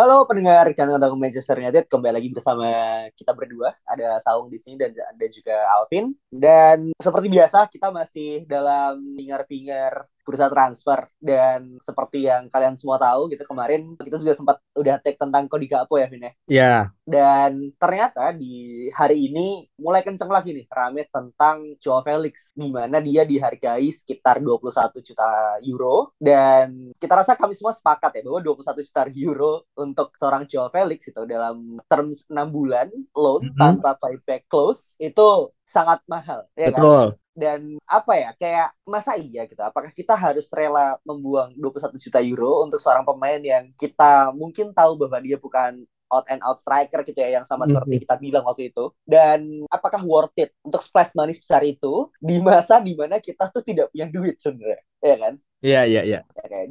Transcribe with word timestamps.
Halo 0.00 0.24
pendengar 0.24 0.64
kandang 0.72 1.12
Manchester 1.20 1.60
United, 1.60 1.84
kembali 1.84 2.16
lagi 2.16 2.32
bersama 2.32 2.64
kita 3.12 3.36
berdua. 3.36 3.76
Ada 3.84 4.16
Saung 4.24 4.48
di 4.48 4.56
sini 4.56 4.80
dan 4.80 4.96
ada 4.96 5.26
juga 5.28 5.52
Alvin. 5.76 6.16
Dan 6.24 6.96
seperti 6.96 7.28
biasa, 7.28 7.68
kita 7.68 7.92
masih 7.92 8.48
dalam 8.48 8.96
pingar-pingar 9.20 10.08
bursa 10.24 10.46
transfer 10.52 11.08
dan 11.18 11.80
seperti 11.80 12.28
yang 12.28 12.46
kalian 12.52 12.76
semua 12.76 13.00
tahu 13.00 13.30
gitu 13.32 13.42
kemarin 13.44 13.96
kita 13.98 14.20
juga 14.20 14.34
sempat 14.36 14.56
udah 14.76 14.96
take 15.02 15.18
tentang 15.18 15.46
Cody 15.50 15.66
Gakpo 15.66 15.98
ya 15.98 16.06
Vin 16.08 16.26
ya. 16.26 16.32
Iya. 16.46 16.76
Dan 17.04 17.74
ternyata 17.76 18.30
di 18.30 18.86
hari 18.94 19.30
ini 19.30 19.66
mulai 19.80 20.06
kenceng 20.06 20.30
lagi 20.30 20.54
nih 20.54 20.66
rame 20.70 21.08
tentang 21.10 21.74
Joao 21.82 22.06
Felix 22.06 22.54
di 22.54 22.70
mana 22.70 23.02
dia 23.02 23.26
dihargai 23.26 23.90
sekitar 23.90 24.38
21 24.38 25.02
juta 25.02 25.58
euro 25.66 26.14
dan 26.22 26.94
kita 26.96 27.14
rasa 27.18 27.34
kami 27.34 27.58
semua 27.58 27.74
sepakat 27.74 28.20
ya 28.20 28.22
bahwa 28.24 28.40
21 28.44 28.86
juta 28.86 29.02
euro 29.10 29.52
untuk 29.74 30.14
seorang 30.14 30.46
Joao 30.46 30.70
Felix 30.70 31.10
itu 31.10 31.22
dalam 31.26 31.82
terms 31.90 32.22
6 32.30 32.36
bulan 32.54 32.88
loan 33.16 33.48
mm 33.48 33.50
-hmm. 33.52 33.58
tanpa 33.58 33.98
buyback 33.98 34.46
close 34.46 34.94
itu 35.02 35.50
sangat 35.66 36.02
mahal 36.10 36.46
ya 36.58 36.74
Betul. 36.74 37.14
Kan? 37.14 37.29
Dan 37.34 37.78
apa 37.86 38.12
ya 38.18 38.30
kayak 38.36 38.68
masa 38.84 39.14
iya 39.16 39.46
gitu 39.46 39.60
apakah 39.62 39.94
kita 39.94 40.18
harus 40.18 40.50
rela 40.50 40.98
membuang 41.06 41.54
21 41.54 41.96
juta 41.96 42.20
euro 42.20 42.66
untuk 42.66 42.82
seorang 42.82 43.06
pemain 43.06 43.38
yang 43.38 43.70
kita 43.78 44.34
mungkin 44.34 44.74
tahu 44.74 44.98
bahwa 44.98 45.22
dia 45.22 45.38
bukan 45.38 45.86
out 46.10 46.26
and 46.26 46.42
out 46.42 46.58
striker 46.58 47.06
gitu 47.06 47.22
ya 47.22 47.40
yang 47.40 47.46
sama 47.46 47.64
mm-hmm. 47.64 47.78
seperti 47.78 47.94
kita 48.02 48.14
bilang 48.18 48.44
waktu 48.44 48.74
itu 48.74 48.90
dan 49.06 49.62
apakah 49.70 50.02
worth 50.02 50.34
it 50.42 50.50
untuk 50.66 50.82
splash 50.82 51.14
money 51.14 51.32
sebesar 51.32 51.62
itu 51.62 52.10
di 52.18 52.42
masa 52.42 52.82
di 52.82 52.98
mana 52.98 53.22
kita 53.22 53.46
tuh 53.54 53.62
tidak 53.62 53.94
punya 53.94 54.10
duit 54.10 54.36
sebenarnya 54.42 54.82
ya 55.00 55.16
kan 55.16 55.34
Iya, 55.60 55.84
iya, 55.84 56.02
iya. 56.08 56.20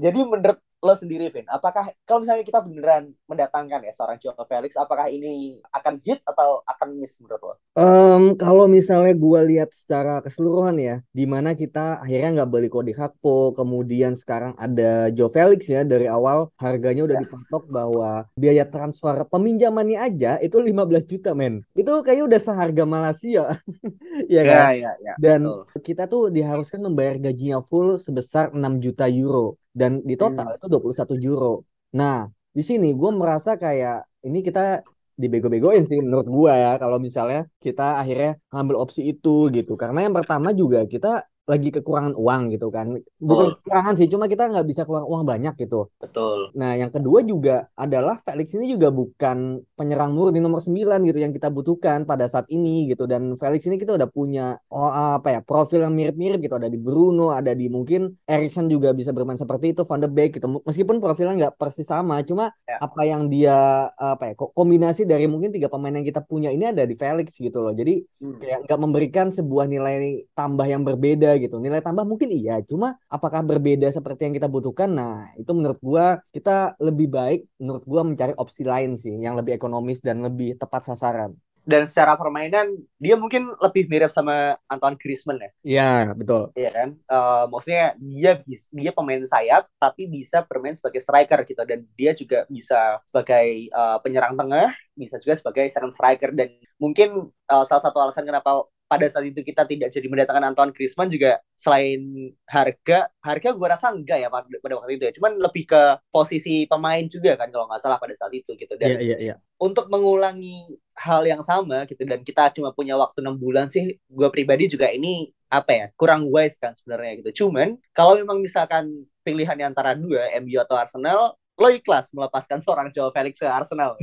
Jadi 0.02 0.20
menurut 0.26 0.58
lo 0.80 0.96
sendiri, 0.96 1.28
Vin, 1.28 1.44
apakah 1.52 1.92
kalau 2.08 2.24
misalnya 2.24 2.48
kita 2.48 2.64
beneran 2.64 3.12
mendatangkan 3.28 3.84
ya 3.84 3.92
seorang 3.92 4.16
Joao 4.24 4.48
Felix, 4.48 4.80
apakah 4.80 5.12
ini 5.12 5.60
akan 5.76 6.00
hit 6.00 6.24
atau 6.24 6.64
akan 6.64 6.96
miss 6.96 7.20
menurut 7.20 7.42
lo? 7.44 7.54
Um, 7.76 8.40
kalau 8.40 8.72
misalnya 8.72 9.12
gue 9.12 9.42
lihat 9.56 9.76
secara 9.76 10.24
keseluruhan 10.24 10.80
ya, 10.80 10.96
di 11.12 11.28
mana 11.28 11.52
kita 11.52 12.00
akhirnya 12.00 12.40
nggak 12.40 12.50
beli 12.52 12.70
Cody 12.72 12.96
Hakpo, 12.96 13.52
kemudian 13.52 14.16
sekarang 14.16 14.56
ada 14.56 15.12
Joe 15.12 15.28
Felix 15.28 15.68
ya 15.68 15.84
dari 15.84 16.08
awal 16.08 16.48
harganya 16.56 17.04
udah 17.12 17.18
ya. 17.20 17.24
dipatok 17.28 17.64
bahwa 17.68 18.12
biaya 18.40 18.64
transfer 18.64 19.28
peminjamannya 19.28 20.00
aja 20.00 20.40
itu 20.40 20.64
15 20.64 21.04
juta 21.12 21.36
men, 21.36 21.60
itu 21.76 21.92
kayaknya 22.08 22.26
udah 22.32 22.40
seharga 22.40 22.84
Malaysia, 22.88 23.44
ya 24.32 24.44
kan? 24.48 24.64
Ya, 24.72 24.88
ya, 24.88 24.92
ya, 24.96 25.14
Dan 25.20 25.44
betul. 25.44 25.84
kita 25.84 26.08
tuh 26.08 26.32
diharuskan 26.32 26.80
membayar 26.80 27.20
gajinya 27.20 27.60
full 27.68 28.00
sebesar 28.00 28.56
6 28.56 28.80
juta 28.80 29.12
euro 29.12 29.60
dan 29.74 30.02
di 30.06 30.16
total 30.20 30.56
hmm. 30.56 30.58
itu 30.58 30.66
21 30.68 31.30
euro. 31.30 31.64
Nah, 31.96 32.28
di 32.54 32.64
sini 32.66 32.94
gue 32.94 33.12
merasa 33.14 33.56
kayak 33.56 34.06
ini 34.26 34.40
kita 34.44 34.84
dibego-begoin 35.20 35.84
sih 35.84 36.00
menurut 36.00 36.28
gue 36.32 36.54
ya 36.56 36.80
kalau 36.80 36.96
misalnya 36.96 37.44
kita 37.60 38.00
akhirnya 38.02 38.40
ngambil 38.54 38.76
opsi 38.84 39.02
itu 39.12 39.52
gitu. 39.52 39.76
Karena 39.76 40.08
yang 40.08 40.16
pertama 40.16 40.56
juga 40.56 40.88
kita 40.88 41.28
lagi 41.50 41.74
kekurangan 41.74 42.14
uang 42.14 42.54
gitu 42.54 42.70
kan. 42.70 42.94
Bukan 43.18 43.46
oh. 43.50 43.54
kekurangan 43.58 43.94
sih, 43.98 44.06
cuma 44.06 44.30
kita 44.30 44.46
nggak 44.46 44.68
bisa 44.70 44.86
keluar 44.86 45.02
uang 45.10 45.26
banyak 45.26 45.58
gitu. 45.58 45.90
Betul. 45.98 46.54
Nah, 46.54 46.78
yang 46.78 46.94
kedua 46.94 47.26
juga 47.26 47.66
adalah 47.74 48.22
Felix 48.22 48.54
ini 48.54 48.70
juga 48.70 48.94
bukan 48.94 49.58
penyerang 49.74 50.14
murni 50.14 50.38
nomor 50.38 50.62
9 50.62 51.02
gitu 51.10 51.18
yang 51.18 51.34
kita 51.34 51.50
butuhkan 51.50 52.06
pada 52.06 52.30
saat 52.30 52.46
ini 52.54 52.86
gitu. 52.94 53.10
Dan 53.10 53.34
Felix 53.42 53.66
ini 53.66 53.82
kita 53.82 53.98
udah 53.98 54.06
punya 54.06 54.62
oh, 54.70 55.18
apa 55.18 55.34
ya, 55.34 55.40
profil 55.42 55.90
yang 55.90 55.98
mirip-mirip 55.98 56.38
gitu. 56.46 56.54
Ada 56.62 56.70
di 56.70 56.78
Bruno, 56.78 57.34
ada 57.34 57.58
di 57.58 57.66
mungkin 57.66 58.14
Erikson 58.30 58.70
juga 58.70 58.94
bisa 58.94 59.10
bermain 59.10 59.42
seperti 59.42 59.74
itu, 59.74 59.82
Van 59.90 59.98
de 59.98 60.06
Beek 60.06 60.38
gitu. 60.38 60.62
Meskipun 60.62 61.02
profilnya 61.02 61.50
nggak 61.50 61.56
persis 61.58 61.90
sama, 61.90 62.22
cuma 62.22 62.54
ya. 62.70 62.78
apa 62.78 63.02
yang 63.10 63.26
dia 63.26 63.90
apa 63.98 64.30
ya, 64.30 64.34
kombinasi 64.38 65.10
dari 65.10 65.26
mungkin 65.26 65.50
tiga 65.50 65.66
pemain 65.66 65.98
yang 65.98 66.06
kita 66.06 66.22
punya 66.22 66.54
ini 66.54 66.70
ada 66.70 66.86
di 66.86 66.94
Felix 66.94 67.34
gitu 67.34 67.66
loh. 67.66 67.74
Jadi 67.74 68.06
hmm. 68.22 68.38
kayak 68.38 68.60
nggak 68.70 68.80
memberikan 68.80 69.28
sebuah 69.34 69.66
nilai 69.66 70.30
tambah 70.38 70.68
yang 70.70 70.86
berbeda 70.86 71.39
gitu. 71.40 71.58
Nilai 71.58 71.80
tambah 71.80 72.04
mungkin 72.04 72.30
iya, 72.30 72.60
cuma 72.62 73.00
apakah 73.08 73.42
berbeda 73.42 73.88
seperti 73.90 74.28
yang 74.28 74.36
kita 74.36 74.52
butuhkan? 74.52 74.92
Nah, 74.92 75.32
itu 75.40 75.52
menurut 75.56 75.80
gua 75.80 76.20
kita 76.36 76.76
lebih 76.78 77.08
baik 77.10 77.42
menurut 77.58 77.84
gua 77.88 78.02
mencari 78.04 78.36
opsi 78.36 78.68
lain 78.68 79.00
sih 79.00 79.16
yang 79.16 79.40
lebih 79.40 79.56
ekonomis 79.56 80.04
dan 80.04 80.22
lebih 80.22 80.60
tepat 80.60 80.92
sasaran. 80.92 81.34
Dan 81.70 81.86
secara 81.86 82.18
permainan 82.18 82.82
dia 82.98 83.14
mungkin 83.14 83.54
lebih 83.62 83.86
mirip 83.94 84.10
sama 84.10 84.58
Antoine 84.66 84.98
Griezmann 84.98 85.38
ya. 85.38 85.52
Iya, 85.62 85.94
betul. 86.18 86.50
Iya 86.58 86.72
kan? 86.74 86.90
Uh, 87.06 87.46
maksudnya 87.46 87.94
dia 88.02 88.42
dia 88.74 88.92
pemain 88.96 89.22
sayap 89.22 89.70
tapi 89.78 90.10
bisa 90.10 90.42
bermain 90.50 90.74
sebagai 90.74 91.06
striker 91.06 91.46
gitu 91.46 91.62
dan 91.70 91.86
dia 91.94 92.18
juga 92.18 92.50
bisa 92.50 92.98
sebagai 93.14 93.70
uh, 93.70 94.02
penyerang 94.02 94.34
tengah, 94.34 94.74
bisa 94.98 95.22
juga 95.22 95.38
sebagai 95.38 95.70
second 95.70 95.94
striker 95.94 96.34
dan 96.34 96.58
mungkin 96.82 97.30
uh, 97.30 97.64
salah 97.70 97.84
satu 97.86 98.02
alasan 98.02 98.26
kenapa 98.26 98.66
pada 98.90 99.06
saat 99.06 99.30
itu 99.30 99.46
kita 99.46 99.70
tidak 99.70 99.94
jadi 99.94 100.10
mendatangkan 100.10 100.50
Antoine 100.50 100.74
Griezmann 100.74 101.14
juga 101.14 101.38
selain 101.54 102.34
harga 102.50 103.14
harga 103.22 103.50
gue 103.54 103.68
rasa 103.70 103.94
enggak 103.94 104.18
ya 104.26 104.34
pada, 104.34 104.50
pada 104.50 104.74
waktu 104.82 104.98
itu 104.98 105.04
ya. 105.06 105.14
Cuman 105.14 105.38
lebih 105.38 105.70
ke 105.70 105.82
posisi 106.10 106.66
pemain 106.66 107.06
juga 107.06 107.38
kan 107.38 107.54
kalau 107.54 107.70
nggak 107.70 107.82
salah 107.86 108.02
pada 108.02 108.18
saat 108.18 108.34
itu 108.34 108.58
gitu. 108.58 108.74
Dan 108.82 108.98
yeah, 108.98 109.16
yeah, 109.16 109.20
yeah. 109.22 109.38
untuk 109.62 109.94
mengulangi 109.94 110.74
hal 110.98 111.24
yang 111.24 111.46
sama 111.46 111.88
gitu 111.88 112.04
dan 112.04 112.26
kita 112.26 112.52
cuma 112.52 112.76
punya 112.76 113.00
waktu 113.00 113.24
enam 113.24 113.40
bulan 113.40 113.72
sih 113.72 113.96
gue 113.96 114.30
pribadi 114.34 114.68
juga 114.68 114.92
ini 114.92 115.32
apa 115.48 115.72
ya 115.72 115.86
kurang 115.96 116.28
wise 116.28 116.60
kan 116.60 116.76
sebenarnya 116.76 117.24
gitu. 117.24 117.46
Cuman 117.46 117.80
kalau 117.96 118.20
memang 118.20 118.44
misalkan 118.44 119.08
pilihan 119.24 119.56
antara 119.64 119.96
dua 119.96 120.28
MU 120.44 120.60
atau 120.60 120.76
Arsenal 120.76 121.39
lo 121.60 121.68
ikhlas 121.68 122.16
melepaskan 122.16 122.64
seorang 122.64 122.88
Joao 122.96 123.12
Felix 123.12 123.36
ke 123.36 123.44
Arsenal. 123.46 124.00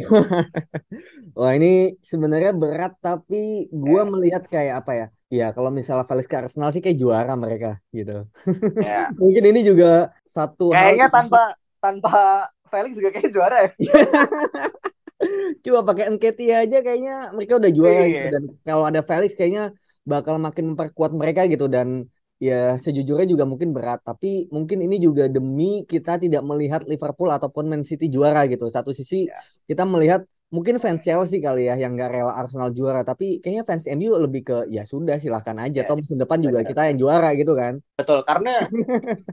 Wah 1.39 1.53
ini 1.57 1.97
sebenarnya 2.05 2.53
berat 2.53 3.01
tapi 3.01 3.73
gue 3.73 4.01
yeah. 4.01 4.05
melihat 4.05 4.43
kayak 4.45 4.85
apa 4.85 4.93
ya? 4.93 5.07
Ya 5.27 5.47
kalau 5.57 5.73
misalnya 5.73 6.05
Felix 6.05 6.29
ke 6.29 6.37
Arsenal 6.37 6.71
sih 6.71 6.85
kayak 6.85 7.01
juara 7.01 7.33
mereka 7.35 7.81
gitu. 7.97 8.29
Yeah. 8.77 9.09
Mungkin 9.21 9.57
ini 9.57 9.65
juga 9.65 10.13
satu. 10.29 10.77
Kayaknya 10.77 11.09
hal 11.09 11.17
tanpa 11.17 11.43
tanpa 11.81 12.23
Felix 12.69 12.93
juga 13.01 13.11
kayak 13.17 13.31
juara 13.33 13.57
ya. 13.65 13.71
Coba 15.65 15.81
pakai 15.97 16.13
Nketiah 16.13 16.69
aja 16.69 16.79
kayaknya 16.85 17.33
mereka 17.33 17.57
udah 17.57 17.73
juara 17.73 18.05
yeah. 18.05 18.09
gitu 18.13 18.29
dan 18.37 18.45
kalau 18.69 18.85
ada 18.85 19.01
Felix 19.01 19.33
kayaknya 19.33 19.73
bakal 20.05 20.37
makin 20.37 20.77
memperkuat 20.77 21.11
mereka 21.17 21.49
gitu 21.49 21.73
dan 21.73 22.07
ya 22.37 22.77
sejujurnya 22.77 23.25
juga 23.25 23.45
mungkin 23.49 23.73
berat 23.73 24.05
tapi 24.05 24.45
mungkin 24.53 24.85
ini 24.85 25.01
juga 25.01 25.25
demi 25.27 25.89
kita 25.89 26.21
tidak 26.21 26.45
melihat 26.45 26.85
Liverpool 26.85 27.33
ataupun 27.33 27.65
Man 27.73 27.83
City 27.89 28.13
juara 28.13 28.45
gitu 28.45 28.69
satu 28.69 28.93
sisi 28.93 29.25
ya. 29.25 29.41
kita 29.65 29.89
melihat 29.89 30.29
mungkin 30.53 30.77
fans 30.77 31.01
Chelsea 31.03 31.41
kali 31.41 31.67
ya 31.67 31.75
yang 31.81 31.97
nggak 31.97 32.13
rela 32.13 32.37
Arsenal 32.37 32.71
juara 32.77 33.03
tapi 33.03 33.41
kayaknya 33.41 33.65
fans 33.65 33.89
MU 33.89 34.15
lebih 34.21 34.43
ke 34.47 34.57
ya 34.69 34.85
sudah 34.85 35.17
silahkan 35.17 35.57
aja 35.59 35.83
ya, 35.83 35.95
musim 35.97 36.21
depan 36.21 36.39
juga 36.45 36.61
benar. 36.61 36.71
kita 36.71 36.83
yang 36.93 36.99
juara 37.01 37.29
gitu 37.35 37.53
kan 37.57 37.81
betul 37.97 38.21
karena 38.23 38.69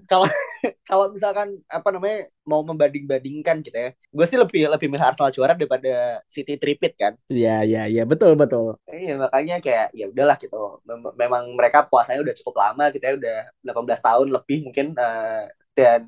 kalau 0.07 0.25
kalau 0.89 1.13
misalkan 1.13 1.59
apa 1.69 1.87
namanya 1.93 2.27
mau 2.43 2.59
membanding-bandingkan 2.65 3.63
gitu 3.63 3.77
ya 3.77 3.89
gue 3.95 4.25
sih 4.27 4.39
lebih 4.39 4.67
lebih 4.67 4.87
milih 4.89 5.05
Arsenal 5.05 5.31
juara 5.31 5.53
daripada 5.53 6.23
City 6.27 6.57
tripit 6.57 6.97
kan. 6.97 7.13
Iya 7.29 7.61
iya 7.63 7.83
iya. 7.89 8.03
Betul 8.03 8.33
betul. 8.33 8.77
Iya 8.89 9.19
makanya 9.19 9.61
kayak 9.61 9.87
ya 9.93 10.05
udahlah 10.09 10.37
gitu. 10.41 10.81
Mem 10.87 11.01
memang 11.15 11.43
mereka 11.53 11.85
puasanya 11.87 12.25
udah 12.25 12.35
cukup 12.35 12.55
lama 12.57 12.85
kita 12.89 13.15
gitu 13.15 13.25
ya 13.27 13.41
udah 13.65 13.93
18 13.99 14.07
tahun 14.07 14.27
lebih 14.31 14.57
mungkin 14.69 14.87
uh, 14.95 15.43
dan 15.73 16.05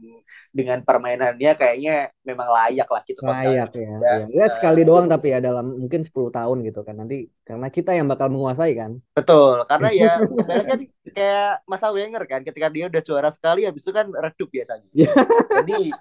dengan 0.55 0.79
permainannya 0.85 1.51
kayaknya 1.57 2.13
memang 2.23 2.47
layak 2.47 2.87
lah 2.87 3.01
gitu 3.03 3.19
layak 3.25 3.69
ya, 3.75 3.91
ya. 3.97 3.97
ya. 3.99 4.15
ya 4.29 4.45
sekali 4.53 4.85
doang 4.85 5.09
tapi 5.09 5.35
ya 5.35 5.43
dalam 5.43 5.75
mungkin 5.75 6.05
10 6.05 6.13
tahun 6.31 6.57
gitu 6.63 6.85
kan 6.85 6.95
nanti 6.95 7.27
karena 7.43 7.67
kita 7.67 7.91
yang 7.91 8.07
bakal 8.07 8.31
menguasai 8.31 8.71
kan 8.77 9.01
betul 9.11 9.65
karena 9.67 9.89
ya 9.91 10.13
kan 10.69 10.79
kayak 11.11 11.51
masa 11.67 11.91
Wenger 11.91 12.23
kan 12.29 12.41
ketika 12.45 12.71
dia 12.71 12.87
udah 12.87 13.01
juara 13.03 13.29
sekali 13.33 13.67
habis 13.67 13.83
itu 13.83 13.91
kan 13.91 14.07
redup 14.07 14.47
biasanya 14.53 14.87
iya. 14.95 15.11
jadi 15.65 15.91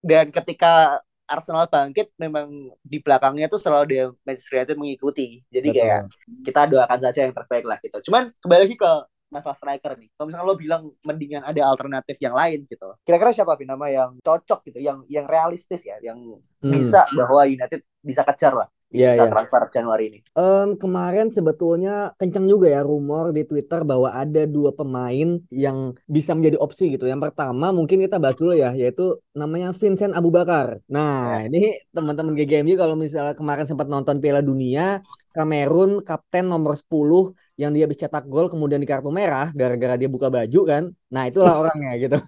dan 0.00 0.26
ketika 0.32 1.04
Arsenal 1.30 1.70
bangkit 1.70 2.10
memang 2.18 2.74
di 2.82 2.98
belakangnya 2.98 3.46
tuh 3.46 3.62
selalu 3.62 3.84
dia 3.86 4.04
Manchester 4.26 4.58
United 4.58 4.76
mengikuti 4.80 5.46
jadi 5.46 5.68
Betul. 5.70 5.78
kayak 5.78 6.00
kita 6.42 6.60
doakan 6.66 6.98
saja 6.98 7.20
yang 7.30 7.34
terbaik 7.36 7.64
lah 7.68 7.78
gitu 7.78 8.10
cuman 8.10 8.34
kembali 8.42 8.60
lagi 8.66 8.74
ke 8.74 8.92
masalah 9.30 9.56
striker 9.56 9.96
nih. 9.96 10.10
Kalau 10.14 10.26
misalnya 10.28 10.46
lo 10.46 10.56
bilang 10.58 10.82
mendingan 11.06 11.42
ada 11.46 11.62
alternatif 11.64 12.18
yang 12.18 12.34
lain 12.34 12.66
gitu. 12.66 12.92
Kira-kira 13.06 13.30
siapa 13.30 13.56
sih 13.56 13.66
nama 13.66 13.86
yang 13.88 14.18
cocok 14.20 14.66
gitu, 14.68 14.78
yang 14.82 15.06
yang 15.06 15.24
realistis 15.30 15.80
ya, 15.86 15.96
yang 16.02 16.18
hmm. 16.60 16.70
bisa 16.70 17.06
bahwa 17.14 17.46
United 17.46 17.80
bisa 18.02 18.26
kejar 18.26 18.52
lah 18.52 18.68
Iya, 18.90 19.14
bisa 19.14 19.24
iya. 19.26 19.30
transfer 19.30 19.62
Januari 19.70 20.04
ini. 20.10 20.18
Um, 20.34 20.74
kemarin 20.74 21.30
sebetulnya 21.30 22.10
kencang 22.18 22.50
juga 22.50 22.66
ya 22.66 22.82
rumor 22.82 23.30
di 23.30 23.46
Twitter 23.46 23.86
bahwa 23.86 24.10
ada 24.10 24.50
dua 24.50 24.74
pemain 24.74 25.38
yang 25.46 25.94
bisa 26.10 26.34
menjadi 26.34 26.58
opsi 26.58 26.98
gitu. 26.98 27.06
Yang 27.06 27.30
pertama 27.30 27.70
mungkin 27.70 28.02
kita 28.02 28.18
bahas 28.18 28.34
dulu 28.34 28.50
ya, 28.58 28.74
yaitu 28.74 29.22
namanya 29.30 29.70
Vincent 29.70 30.10
Abu 30.18 30.34
Bakar. 30.34 30.82
Nah, 30.90 31.46
ya. 31.46 31.46
ini 31.46 31.78
teman-teman 31.94 32.34
GGMJ 32.34 32.74
kalau 32.74 32.98
misalnya 32.98 33.38
kemarin 33.38 33.70
sempat 33.70 33.86
nonton 33.86 34.18
Piala 34.18 34.42
Dunia, 34.42 34.98
Kamerun 35.30 36.02
kapten 36.02 36.50
nomor 36.50 36.74
10 36.74 37.34
yang 37.60 37.76
dia 37.76 37.84
bisa 37.84 38.08
cetak 38.08 38.24
gol 38.24 38.48
kemudian 38.48 38.80
di 38.80 38.88
kartu 38.88 39.12
merah 39.12 39.52
gara-gara 39.52 40.00
dia 40.00 40.08
buka 40.08 40.32
baju 40.32 40.60
kan. 40.64 40.84
Nah, 41.10 41.26
itulah 41.26 41.60
orangnya 41.60 41.92
gitu. 42.00 42.18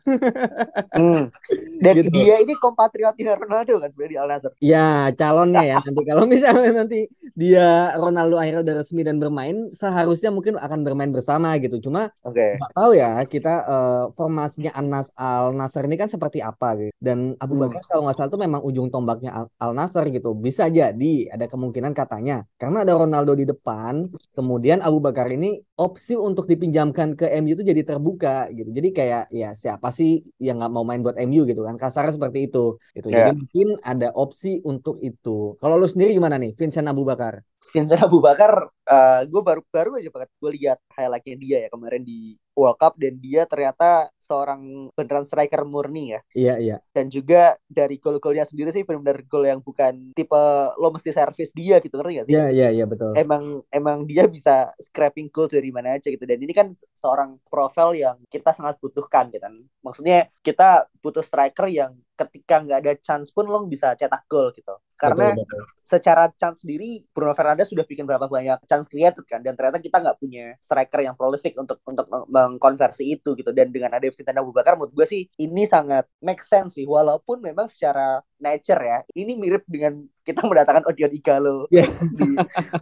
hmm. 0.98 1.30
Dan 1.80 1.94
gitu. 2.02 2.10
dia 2.12 2.42
ini 2.42 2.52
kompatriotnya 2.58 3.38
Ronaldo 3.38 3.78
kan 3.80 3.88
sebenarnya 3.94 4.12
di 4.12 4.18
Al 4.18 4.28
Nassr. 4.28 4.52
Ya, 4.58 5.08
calonnya 5.14 5.62
ya 5.64 5.78
nanti 5.80 6.02
kalau 6.04 6.24
misalnya 6.28 6.84
nanti 6.84 7.06
dia 7.32 7.94
Ronaldo 7.96 8.36
akhirnya 8.36 8.60
udah 8.60 8.74
resmi 8.82 9.06
dan 9.06 9.16
bermain, 9.22 9.70
seharusnya 9.72 10.34
mungkin 10.34 10.60
akan 10.60 10.84
bermain 10.84 11.14
bersama 11.14 11.56
gitu. 11.62 11.80
Cuma 11.80 12.12
okay. 12.26 12.58
tahu 12.76 12.98
ya 12.98 13.22
kita 13.24 13.54
uh, 13.64 14.04
formasinya 14.18 14.74
Anas 14.76 15.14
Al 15.16 15.56
Nassr 15.56 15.88
ini 15.88 15.96
kan 15.96 16.10
seperti 16.10 16.44
apa 16.44 16.76
gitu. 16.76 16.92
Dan 16.98 17.38
Abu 17.40 17.56
Bakar 17.56 17.80
hmm. 17.80 17.88
kalau 17.88 18.02
nggak 18.04 18.16
salah 18.18 18.30
itu 18.34 18.38
memang 18.42 18.60
ujung 18.66 18.92
tombaknya 18.92 19.30
Al, 19.32 19.46
Al 19.62 19.72
Nassr 19.72 20.10
gitu. 20.12 20.36
Bisa 20.36 20.68
jadi 20.68 21.30
ada 21.30 21.46
kemungkinan 21.48 21.96
katanya 21.96 22.44
karena 22.60 22.84
ada 22.84 22.91
Ronaldo 22.98 23.32
di 23.36 23.44
depan, 23.48 24.08
kemudian 24.36 24.80
Abu 24.80 24.98
Bakar 24.98 25.28
ini 25.30 25.60
opsi 25.78 26.16
untuk 26.16 26.48
dipinjamkan 26.48 27.14
ke 27.18 27.26
MU 27.40 27.52
itu 27.56 27.64
jadi 27.64 27.82
terbuka 27.84 28.48
gitu. 28.52 28.70
Jadi 28.72 28.88
kayak 28.90 29.22
ya 29.32 29.52
siapa 29.52 29.88
sih 29.92 30.24
yang 30.40 30.58
nggak 30.60 30.72
mau 30.72 30.84
main 30.84 31.04
buat 31.04 31.16
MU 31.20 31.44
gitu 31.44 31.62
kan 31.62 31.76
kasar 31.76 32.08
seperti 32.10 32.48
itu 32.48 32.80
gitu. 32.96 33.08
Yeah. 33.08 33.30
Jadi 33.30 33.30
mungkin 33.38 33.68
ada 33.84 34.08
opsi 34.16 34.58
untuk 34.64 34.98
itu. 35.04 35.58
Kalau 35.60 35.74
lu 35.76 35.86
sendiri 35.86 36.16
gimana 36.16 36.40
nih, 36.40 36.56
Vincent 36.56 36.88
Abu 36.88 37.04
Bakar? 37.04 37.44
Vincent 37.70 38.02
Abu 38.02 38.18
Bakar, 38.18 38.66
uh, 38.66 39.20
gue 39.24 39.42
baru 39.42 39.62
baru 39.70 39.90
aja 39.96 40.10
banget 40.10 40.30
gue 40.34 40.50
lihat 40.58 40.78
highlightnya 40.92 41.36
dia 41.38 41.58
ya 41.64 41.68
kemarin 41.70 42.02
di 42.02 42.34
World 42.52 42.76
Cup 42.76 43.00
dan 43.00 43.16
dia 43.16 43.48
ternyata 43.48 44.12
seorang 44.20 44.92
beneran 44.92 45.24
striker 45.24 45.64
murni 45.64 46.12
ya. 46.12 46.20
Iya 46.36 46.54
iya. 46.60 46.76
Dan 46.92 47.08
juga 47.08 47.56
dari 47.64 47.96
gol-golnya 47.96 48.44
sendiri 48.44 48.68
sih 48.74 48.84
benar-benar 48.84 49.24
gol 49.24 49.48
yang 49.48 49.60
bukan 49.64 50.12
tipe 50.12 50.42
lo 50.76 50.92
mesti 50.92 51.10
servis 51.14 51.48
dia 51.56 51.80
gitu 51.80 51.96
ngerti 51.96 52.12
gak 52.20 52.26
sih? 52.28 52.34
Iya 52.36 52.46
iya 52.52 52.68
iya 52.74 52.84
betul. 52.84 53.16
Emang 53.16 53.64
emang 53.72 54.04
dia 54.04 54.28
bisa 54.28 54.68
scrapping 54.76 55.32
goal 55.32 55.48
dari 55.48 55.72
mana 55.72 55.96
aja 55.96 56.12
gitu 56.12 56.24
dan 56.28 56.38
ini 56.38 56.52
kan 56.52 56.76
seorang 56.92 57.40
profil 57.48 57.96
yang 57.96 58.20
kita 58.28 58.52
sangat 58.52 58.76
butuhkan 58.84 59.32
gitu 59.32 59.40
kan. 59.40 59.54
Maksudnya 59.80 60.28
kita 60.44 60.92
butuh 61.00 61.24
striker 61.24 61.72
yang 61.72 61.96
ketika 62.26 62.62
nggak 62.62 62.78
ada 62.82 62.92
chance 63.00 63.30
pun 63.30 63.46
lo 63.48 63.64
bisa 63.66 63.92
cetak 63.98 64.26
gol 64.30 64.50
gitu. 64.54 64.74
Karena 64.94 65.34
betul, 65.34 65.42
betul. 65.42 65.62
secara 65.82 66.30
chance 66.38 66.62
sendiri 66.62 67.02
Bruno 67.10 67.34
Fernandes 67.34 67.74
sudah 67.74 67.82
bikin 67.82 68.06
berapa 68.06 68.30
banyak 68.30 68.62
chance 68.70 68.86
created 68.86 69.26
kan 69.26 69.42
dan 69.42 69.58
ternyata 69.58 69.82
kita 69.82 69.98
nggak 69.98 70.18
punya 70.22 70.54
striker 70.62 71.02
yang 71.02 71.18
prolific 71.18 71.58
untuk 71.58 71.82
untuk 71.82 72.06
mengkonversi 72.30 73.10
itu 73.10 73.34
gitu 73.34 73.50
dan 73.50 73.74
dengan 73.74 73.98
ada 73.98 74.06
Vincent 74.06 74.38
Abu 74.38 74.54
Bakar 74.54 74.78
menurut 74.78 74.94
gue 74.94 75.06
sih 75.08 75.26
ini 75.42 75.66
sangat 75.66 76.06
make 76.22 76.40
sense 76.46 76.78
sih 76.78 76.86
walaupun 76.86 77.42
memang 77.42 77.66
secara 77.66 78.22
nature 78.42 78.82
ya 78.82 78.98
ini 79.14 79.38
mirip 79.38 79.62
dengan 79.70 80.02
kita 80.26 80.42
mendatangkan 80.50 80.84
Odion 80.90 81.12
Igalo 81.14 81.70
yeah. 81.70 81.86
di 82.18 82.34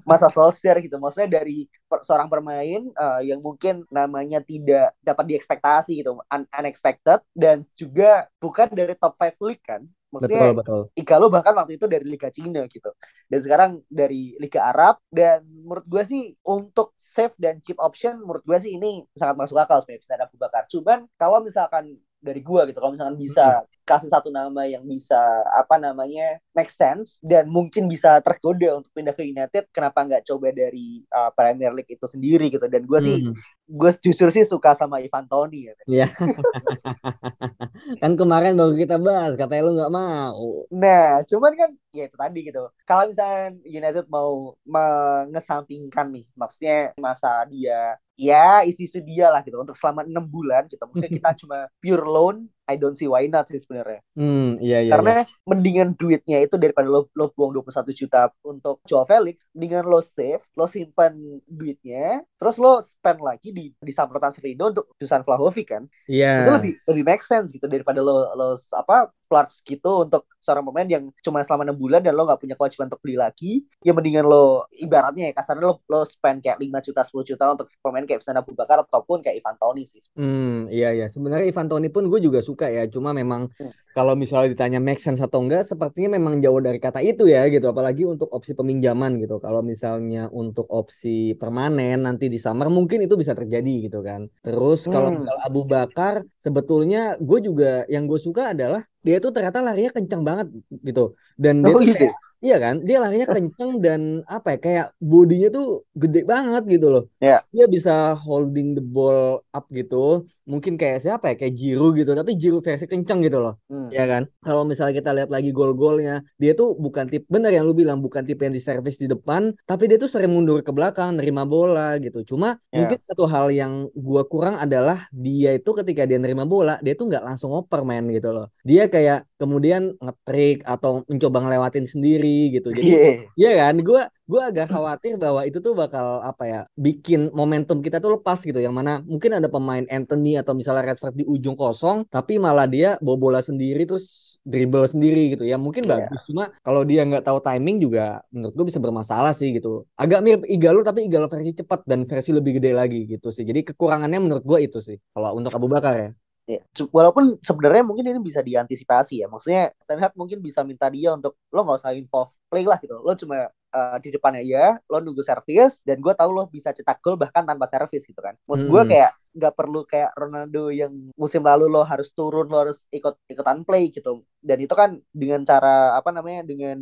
masa 0.08 0.32
Solskjaer 0.32 0.80
gitu 0.80 0.96
maksudnya 0.96 1.40
dari 1.40 1.68
per, 1.84 2.00
seorang 2.00 2.32
pemain 2.32 2.82
uh, 2.96 3.20
yang 3.20 3.44
mungkin 3.44 3.84
namanya 3.92 4.40
tidak 4.40 4.96
dapat 5.04 5.36
diekspektasi 5.36 6.00
gitu 6.00 6.16
un 6.16 6.42
unexpected 6.48 7.20
dan 7.36 7.68
juga 7.76 8.24
bukan 8.40 8.72
dari 8.72 8.96
top 8.96 9.14
5 9.20 9.36
league 9.44 9.64
kan 9.64 9.84
Maksudnya 10.10 10.50
betul, 10.52 10.58
betul. 10.58 10.82
Igalo 10.98 11.26
bahkan 11.30 11.54
waktu 11.54 11.78
itu 11.78 11.86
dari 11.86 12.02
Liga 12.02 12.28
Cina 12.34 12.66
gitu. 12.66 12.90
Dan 13.30 13.40
sekarang 13.46 13.70
dari 13.86 14.34
Liga 14.42 14.66
Arab. 14.66 14.98
Dan 15.06 15.46
menurut 15.46 15.86
gue 15.86 16.02
sih 16.02 16.34
untuk 16.42 16.92
safe 16.98 17.34
dan 17.38 17.62
cheap 17.62 17.78
option 17.78 18.18
menurut 18.18 18.42
gue 18.42 18.58
sih 18.58 18.74
ini 18.74 19.06
sangat 19.14 19.38
masuk 19.38 19.62
akal 19.62 19.78
sebenarnya 19.80 20.02
bisa 20.02 20.26
Abu 20.26 20.36
Bakar. 20.36 20.62
Cuman 20.66 21.06
kalau 21.14 21.38
misalkan 21.40 21.94
dari 22.20 22.42
gue 22.44 22.60
gitu 22.68 22.78
kalau 22.82 22.92
misalkan 22.92 23.16
bisa 23.16 23.64
kasih 23.82 24.08
satu 24.08 24.30
nama 24.30 24.64
yang 24.64 24.86
bisa 24.86 25.18
apa 25.52 25.76
namanya 25.76 26.38
make 26.54 26.70
sense 26.70 27.18
dan 27.20 27.50
mungkin 27.50 27.90
bisa 27.90 28.22
tergoda 28.22 28.80
untuk 28.80 28.90
pindah 28.94 29.14
ke 29.16 29.26
United 29.26 29.68
kenapa 29.74 30.06
nggak 30.06 30.24
coba 30.26 30.54
dari 30.54 31.02
uh, 31.10 31.34
Premier 31.34 31.74
League 31.74 31.90
itu 31.90 32.06
sendiri 32.06 32.48
gitu 32.48 32.64
dan 32.70 32.86
gue 32.86 33.00
sih 33.02 33.16
hmm. 33.26 33.34
gue 33.66 33.90
jujur 34.00 34.28
sih 34.30 34.46
suka 34.46 34.78
sama 34.78 35.02
Ivan 35.02 35.26
Toni 35.26 35.66
ya 35.66 35.74
Iya. 35.90 36.06
kan 38.02 38.12
kemarin 38.14 38.54
baru 38.54 38.74
kita 38.76 38.96
bahas 39.00 39.34
katanya 39.34 39.62
lu 39.66 39.72
nggak 39.76 39.94
mau. 39.94 40.46
Nah, 40.70 41.26
cuman 41.26 41.52
kan 41.56 41.70
ya 41.90 42.06
itu 42.06 42.16
tadi 42.16 42.38
gitu. 42.46 42.62
Kalau 42.86 43.10
misalnya 43.10 43.56
United 43.66 44.06
mau 44.06 44.54
mengesampingkan 44.62 46.06
nih, 46.14 46.24
maksudnya 46.38 46.78
masa 47.00 47.42
dia 47.50 47.98
ya 48.20 48.60
isi-isi 48.68 49.00
dia 49.00 49.32
lah 49.32 49.40
gitu 49.40 49.56
untuk 49.56 49.74
selama 49.74 50.04
enam 50.06 50.24
bulan 50.28 50.68
gitu. 50.68 50.80
Maksudnya 50.80 51.10
kita 51.10 51.30
cuma 51.44 51.58
pure 51.82 52.04
loan 52.06 52.36
I 52.70 52.78
don't 52.78 52.94
see 52.94 53.10
why 53.10 53.26
not 53.26 53.50
sih 53.50 53.58
sebenarnya. 53.58 53.98
Hmm, 54.14 54.62
iya 54.62 54.86
iya. 54.86 54.92
Karena 54.94 55.26
iya. 55.26 55.42
mendingan 55.42 55.98
duitnya 55.98 56.38
itu 56.46 56.54
daripada 56.54 56.86
lo 56.86 57.10
lo 57.18 57.34
buang 57.34 57.50
21 57.50 57.90
juta 57.90 58.30
untuk 58.46 58.78
Joao 58.86 59.02
Felix, 59.10 59.42
mendingan 59.50 59.90
lo 59.90 59.98
save, 59.98 60.46
lo 60.54 60.70
simpan 60.70 61.18
duitnya, 61.50 62.22
terus 62.38 62.54
lo 62.62 62.78
spend 62.78 63.18
lagi 63.26 63.50
di 63.50 63.74
di 63.74 63.92
Samprotan 63.92 64.30
Sevindo 64.30 64.70
untuk 64.70 64.94
Dusan 64.94 65.26
Vlahovic 65.26 65.74
kan. 65.74 65.82
Iya. 66.06 66.46
Yeah. 66.46 66.58
lebih 66.62 66.78
lebih 66.86 67.04
make 67.06 67.24
sense 67.26 67.50
gitu 67.50 67.66
daripada 67.66 67.98
lo 67.98 68.30
lo 68.38 68.54
apa 68.78 69.10
plus 69.30 69.62
gitu 69.62 70.02
untuk 70.02 70.26
seorang 70.42 70.66
pemain 70.66 70.90
yang 70.90 71.06
cuma 71.22 71.46
selama 71.46 71.70
enam 71.70 71.78
bulan 71.78 72.02
dan 72.02 72.18
lo 72.18 72.26
nggak 72.26 72.42
punya 72.42 72.58
kewajiban 72.58 72.90
untuk 72.90 72.98
beli 72.98 73.14
lagi 73.14 73.62
ya 73.78 73.94
mendingan 73.94 74.26
lo 74.26 74.66
ibaratnya 74.74 75.30
ya 75.30 75.32
kasarnya 75.38 75.70
lo 75.70 75.78
lo 75.86 76.02
spend 76.02 76.42
kayak 76.42 76.58
5 76.58 76.86
juta 76.90 77.00
10 77.06 77.30
juta 77.30 77.44
untuk 77.54 77.70
pemain 77.78 78.02
kayak 78.02 78.18
Vincent 78.18 78.42
Abu 78.42 78.58
Bakar 78.58 78.82
ataupun 78.82 79.22
kayak 79.22 79.38
Ivan 79.38 79.54
Toni 79.62 79.86
sih 79.86 80.02
hmm 80.18 80.66
iya 80.74 80.90
iya 80.90 81.06
sebenarnya 81.06 81.46
Ivan 81.46 81.70
Toni 81.70 81.88
pun 81.94 82.10
gue 82.10 82.18
juga 82.18 82.42
suka 82.42 82.59
ya 82.68 82.84
cuma 82.90 83.14
memang 83.14 83.48
hmm. 83.56 83.72
kalau 83.96 84.12
misalnya 84.18 84.52
ditanya 84.52 84.82
make 84.82 84.98
sense 84.98 85.22
atau 85.22 85.40
enggak 85.40 85.64
sepertinya 85.64 86.18
memang 86.18 86.42
jauh 86.44 86.58
dari 86.58 86.82
kata 86.82 86.98
itu 87.00 87.30
ya 87.30 87.46
gitu 87.48 87.70
apalagi 87.70 88.04
untuk 88.04 88.28
opsi 88.34 88.52
peminjaman 88.52 89.16
gitu 89.22 89.38
kalau 89.38 89.64
misalnya 89.64 90.26
untuk 90.34 90.66
opsi 90.68 91.38
permanen 91.38 92.04
nanti 92.04 92.26
di 92.26 92.36
summer 92.36 92.66
mungkin 92.66 93.06
itu 93.06 93.14
bisa 93.14 93.32
terjadi 93.32 93.86
gitu 93.86 94.02
kan 94.02 94.26
terus 94.42 94.90
kalau 94.90 95.14
hmm. 95.14 95.22
misal 95.22 95.36
Abu 95.46 95.62
Bakar 95.64 96.26
sebetulnya 96.42 97.14
gue 97.22 97.38
juga 97.38 97.86
yang 97.86 98.10
gue 98.10 98.18
suka 98.18 98.50
adalah 98.50 98.82
dia 99.00 99.16
tuh 99.16 99.32
ternyata 99.32 99.64
larinya 99.64 99.92
kencang 99.96 100.22
banget 100.22 100.46
gitu. 100.84 101.16
Dan 101.40 101.64
dia 101.64 101.72
oh, 101.72 101.80
gitu. 101.80 101.96
kayak, 101.96 102.14
iya 102.44 102.56
kan? 102.60 102.74
Dia 102.84 103.00
larinya 103.00 103.28
kencang 103.32 103.70
dan 103.80 104.00
apa 104.28 104.56
ya 104.56 104.58
kayak 104.60 104.86
bodinya 105.00 105.48
tuh 105.48 105.88
gede 105.96 106.28
banget 106.28 106.62
gitu 106.68 106.86
loh. 106.92 107.04
Yeah. 107.24 107.40
dia 107.48 107.64
bisa 107.64 108.12
holding 108.12 108.76
the 108.76 108.84
ball 108.84 109.40
up 109.56 109.64
gitu. 109.72 110.28
Mungkin 110.44 110.76
kayak 110.76 111.00
siapa 111.00 111.32
ya? 111.32 111.34
Kayak 111.40 111.54
Jiru 111.56 111.96
gitu 111.96 112.12
tapi 112.12 112.36
Jiru 112.36 112.60
versi 112.60 112.84
kencang 112.84 113.24
gitu 113.24 113.40
loh. 113.40 113.56
Hmm. 113.72 113.88
ya 113.88 114.04
kan? 114.04 114.28
Kalau 114.44 114.68
misalnya 114.68 115.00
kita 115.00 115.10
lihat 115.16 115.30
lagi 115.32 115.48
gol-golnya 115.48 116.20
dia 116.36 116.52
tuh 116.52 116.76
bukan 116.76 117.08
tip 117.08 117.24
bener 117.32 117.56
yang 117.56 117.64
lu 117.64 117.72
bilang 117.72 118.04
bukan 118.04 118.20
tipe 118.28 118.44
yang 118.44 118.52
di 118.52 118.60
service 118.60 119.00
di 119.00 119.08
depan 119.08 119.56
tapi 119.64 119.88
dia 119.88 119.96
tuh 119.96 120.12
sering 120.12 120.28
mundur 120.28 120.60
ke 120.60 120.72
belakang 120.76 121.16
nerima 121.16 121.48
bola 121.48 121.96
gitu. 121.96 122.20
Cuma 122.36 122.60
yeah. 122.68 122.84
mungkin 122.84 123.00
satu 123.00 123.24
hal 123.24 123.48
yang 123.48 123.88
gua 123.96 124.28
kurang 124.28 124.60
adalah 124.60 125.08
dia 125.08 125.56
itu 125.56 125.72
ketika 125.72 126.04
dia 126.04 126.20
nerima 126.20 126.44
bola 126.44 126.76
dia 126.84 126.92
tuh 126.92 127.08
nggak 127.08 127.24
langsung 127.24 127.56
oper 127.56 127.80
main 127.80 128.04
gitu 128.12 128.28
loh. 128.28 128.52
Dia 128.60 128.89
kayak 128.90 129.24
kemudian 129.38 129.96
ngetrik 129.96 130.66
atau 130.66 131.06
mencoba 131.06 131.38
ngelewatin 131.46 131.86
sendiri 131.88 132.52
gitu. 132.52 132.74
Jadi 132.74 132.90
yeah. 132.90 133.16
ya 133.38 133.50
kan, 133.64 133.80
gue 133.80 134.02
gue 134.30 134.42
agak 134.42 134.68
khawatir 134.70 135.16
bahwa 135.16 135.46
itu 135.46 135.58
tuh 135.62 135.72
bakal 135.72 136.20
apa 136.20 136.44
ya 136.46 136.60
bikin 136.76 137.30
momentum 137.32 137.80
kita 137.80 138.02
tuh 138.02 138.20
lepas 138.20 138.42
gitu. 138.42 138.58
Yang 138.58 138.74
mana 138.74 138.92
mungkin 139.06 139.38
ada 139.38 139.48
pemain 139.48 139.86
Anthony 139.88 140.36
atau 140.36 140.52
misalnya 140.52 140.92
Redford 140.92 141.16
di 141.16 141.24
ujung 141.24 141.54
kosong, 141.54 142.04
tapi 142.10 142.36
malah 142.36 142.66
dia 142.66 143.00
bawa 143.00 143.16
bola 143.16 143.40
sendiri 143.40 143.86
terus 143.86 144.30
dribble 144.40 144.88
sendiri 144.88 145.36
gitu 145.36 145.44
ya 145.44 145.60
mungkin 145.60 145.84
yeah. 145.84 146.00
bagus 146.00 146.24
cuma 146.24 146.48
kalau 146.64 146.82
dia 146.84 147.04
nggak 147.04 147.24
tahu 147.24 147.38
timing 147.44 147.76
juga 147.76 148.24
menurut 148.32 148.54
gue 148.56 148.66
bisa 148.72 148.80
bermasalah 148.80 149.36
sih 149.36 149.52
gitu 149.52 149.84
agak 150.00 150.24
mirip 150.24 150.42
Igalo 150.48 150.80
tapi 150.80 151.04
Igalo 151.04 151.28
versi 151.28 151.52
cepat 151.52 151.84
dan 151.84 152.08
versi 152.08 152.32
lebih 152.32 152.56
gede 152.56 152.72
lagi 152.72 153.04
gitu 153.04 153.28
sih 153.28 153.44
jadi 153.44 153.60
kekurangannya 153.60 154.20
menurut 154.20 154.44
gue 154.44 154.58
itu 154.64 154.80
sih 154.80 154.96
kalau 155.12 155.36
untuk 155.36 155.52
Abu 155.52 155.68
Bakar 155.68 155.94
ya 155.96 156.10
Ya, 156.50 156.60
walaupun 156.90 157.38
sebenarnya 157.38 157.86
mungkin 157.86 158.10
ini 158.10 158.18
bisa 158.18 158.42
diantisipasi 158.42 159.22
ya. 159.22 159.26
Maksudnya 159.30 159.70
Ten 159.86 160.02
Hag 160.02 160.18
mungkin 160.18 160.42
bisa 160.42 160.66
minta 160.66 160.90
dia 160.90 161.14
untuk 161.14 161.38
lo 161.54 161.62
nggak 161.62 161.78
usah 161.84 161.94
involve 161.94 162.34
play 162.50 162.66
lah 162.66 162.78
gitu. 162.82 162.98
Lo 162.98 163.14
cuma 163.14 163.46
uh, 163.74 163.96
di 164.02 164.10
depannya 164.12 164.42
ya 164.42 164.66
lo 164.90 164.98
nunggu 165.00 165.22
servis 165.22 165.82
dan 165.86 166.02
gue 166.02 166.14
tahu 166.14 166.30
lo 166.34 166.44
bisa 166.50 166.74
cetak 166.74 166.98
gol 167.00 167.14
bahkan 167.16 167.46
tanpa 167.46 167.66
servis 167.70 168.04
gitu 168.06 168.18
kan 168.18 168.34
maksud 168.46 168.66
gue 168.66 168.82
hmm. 168.82 168.90
kayak 168.90 169.10
nggak 169.38 169.54
perlu 169.54 169.80
kayak 169.86 170.10
Ronaldo 170.18 170.74
yang 170.74 170.92
musim 171.14 171.46
lalu 171.46 171.70
lo 171.70 171.86
harus 171.86 172.10
turun 172.12 172.50
lo 172.50 172.66
harus 172.66 172.84
ikut 172.90 173.14
ikutan 173.30 173.62
play 173.62 173.94
gitu 173.94 174.26
dan 174.42 174.58
itu 174.58 174.74
kan 174.74 174.98
dengan 175.14 175.46
cara 175.46 175.94
apa 175.94 176.10
namanya 176.10 176.42
dengan 176.46 176.78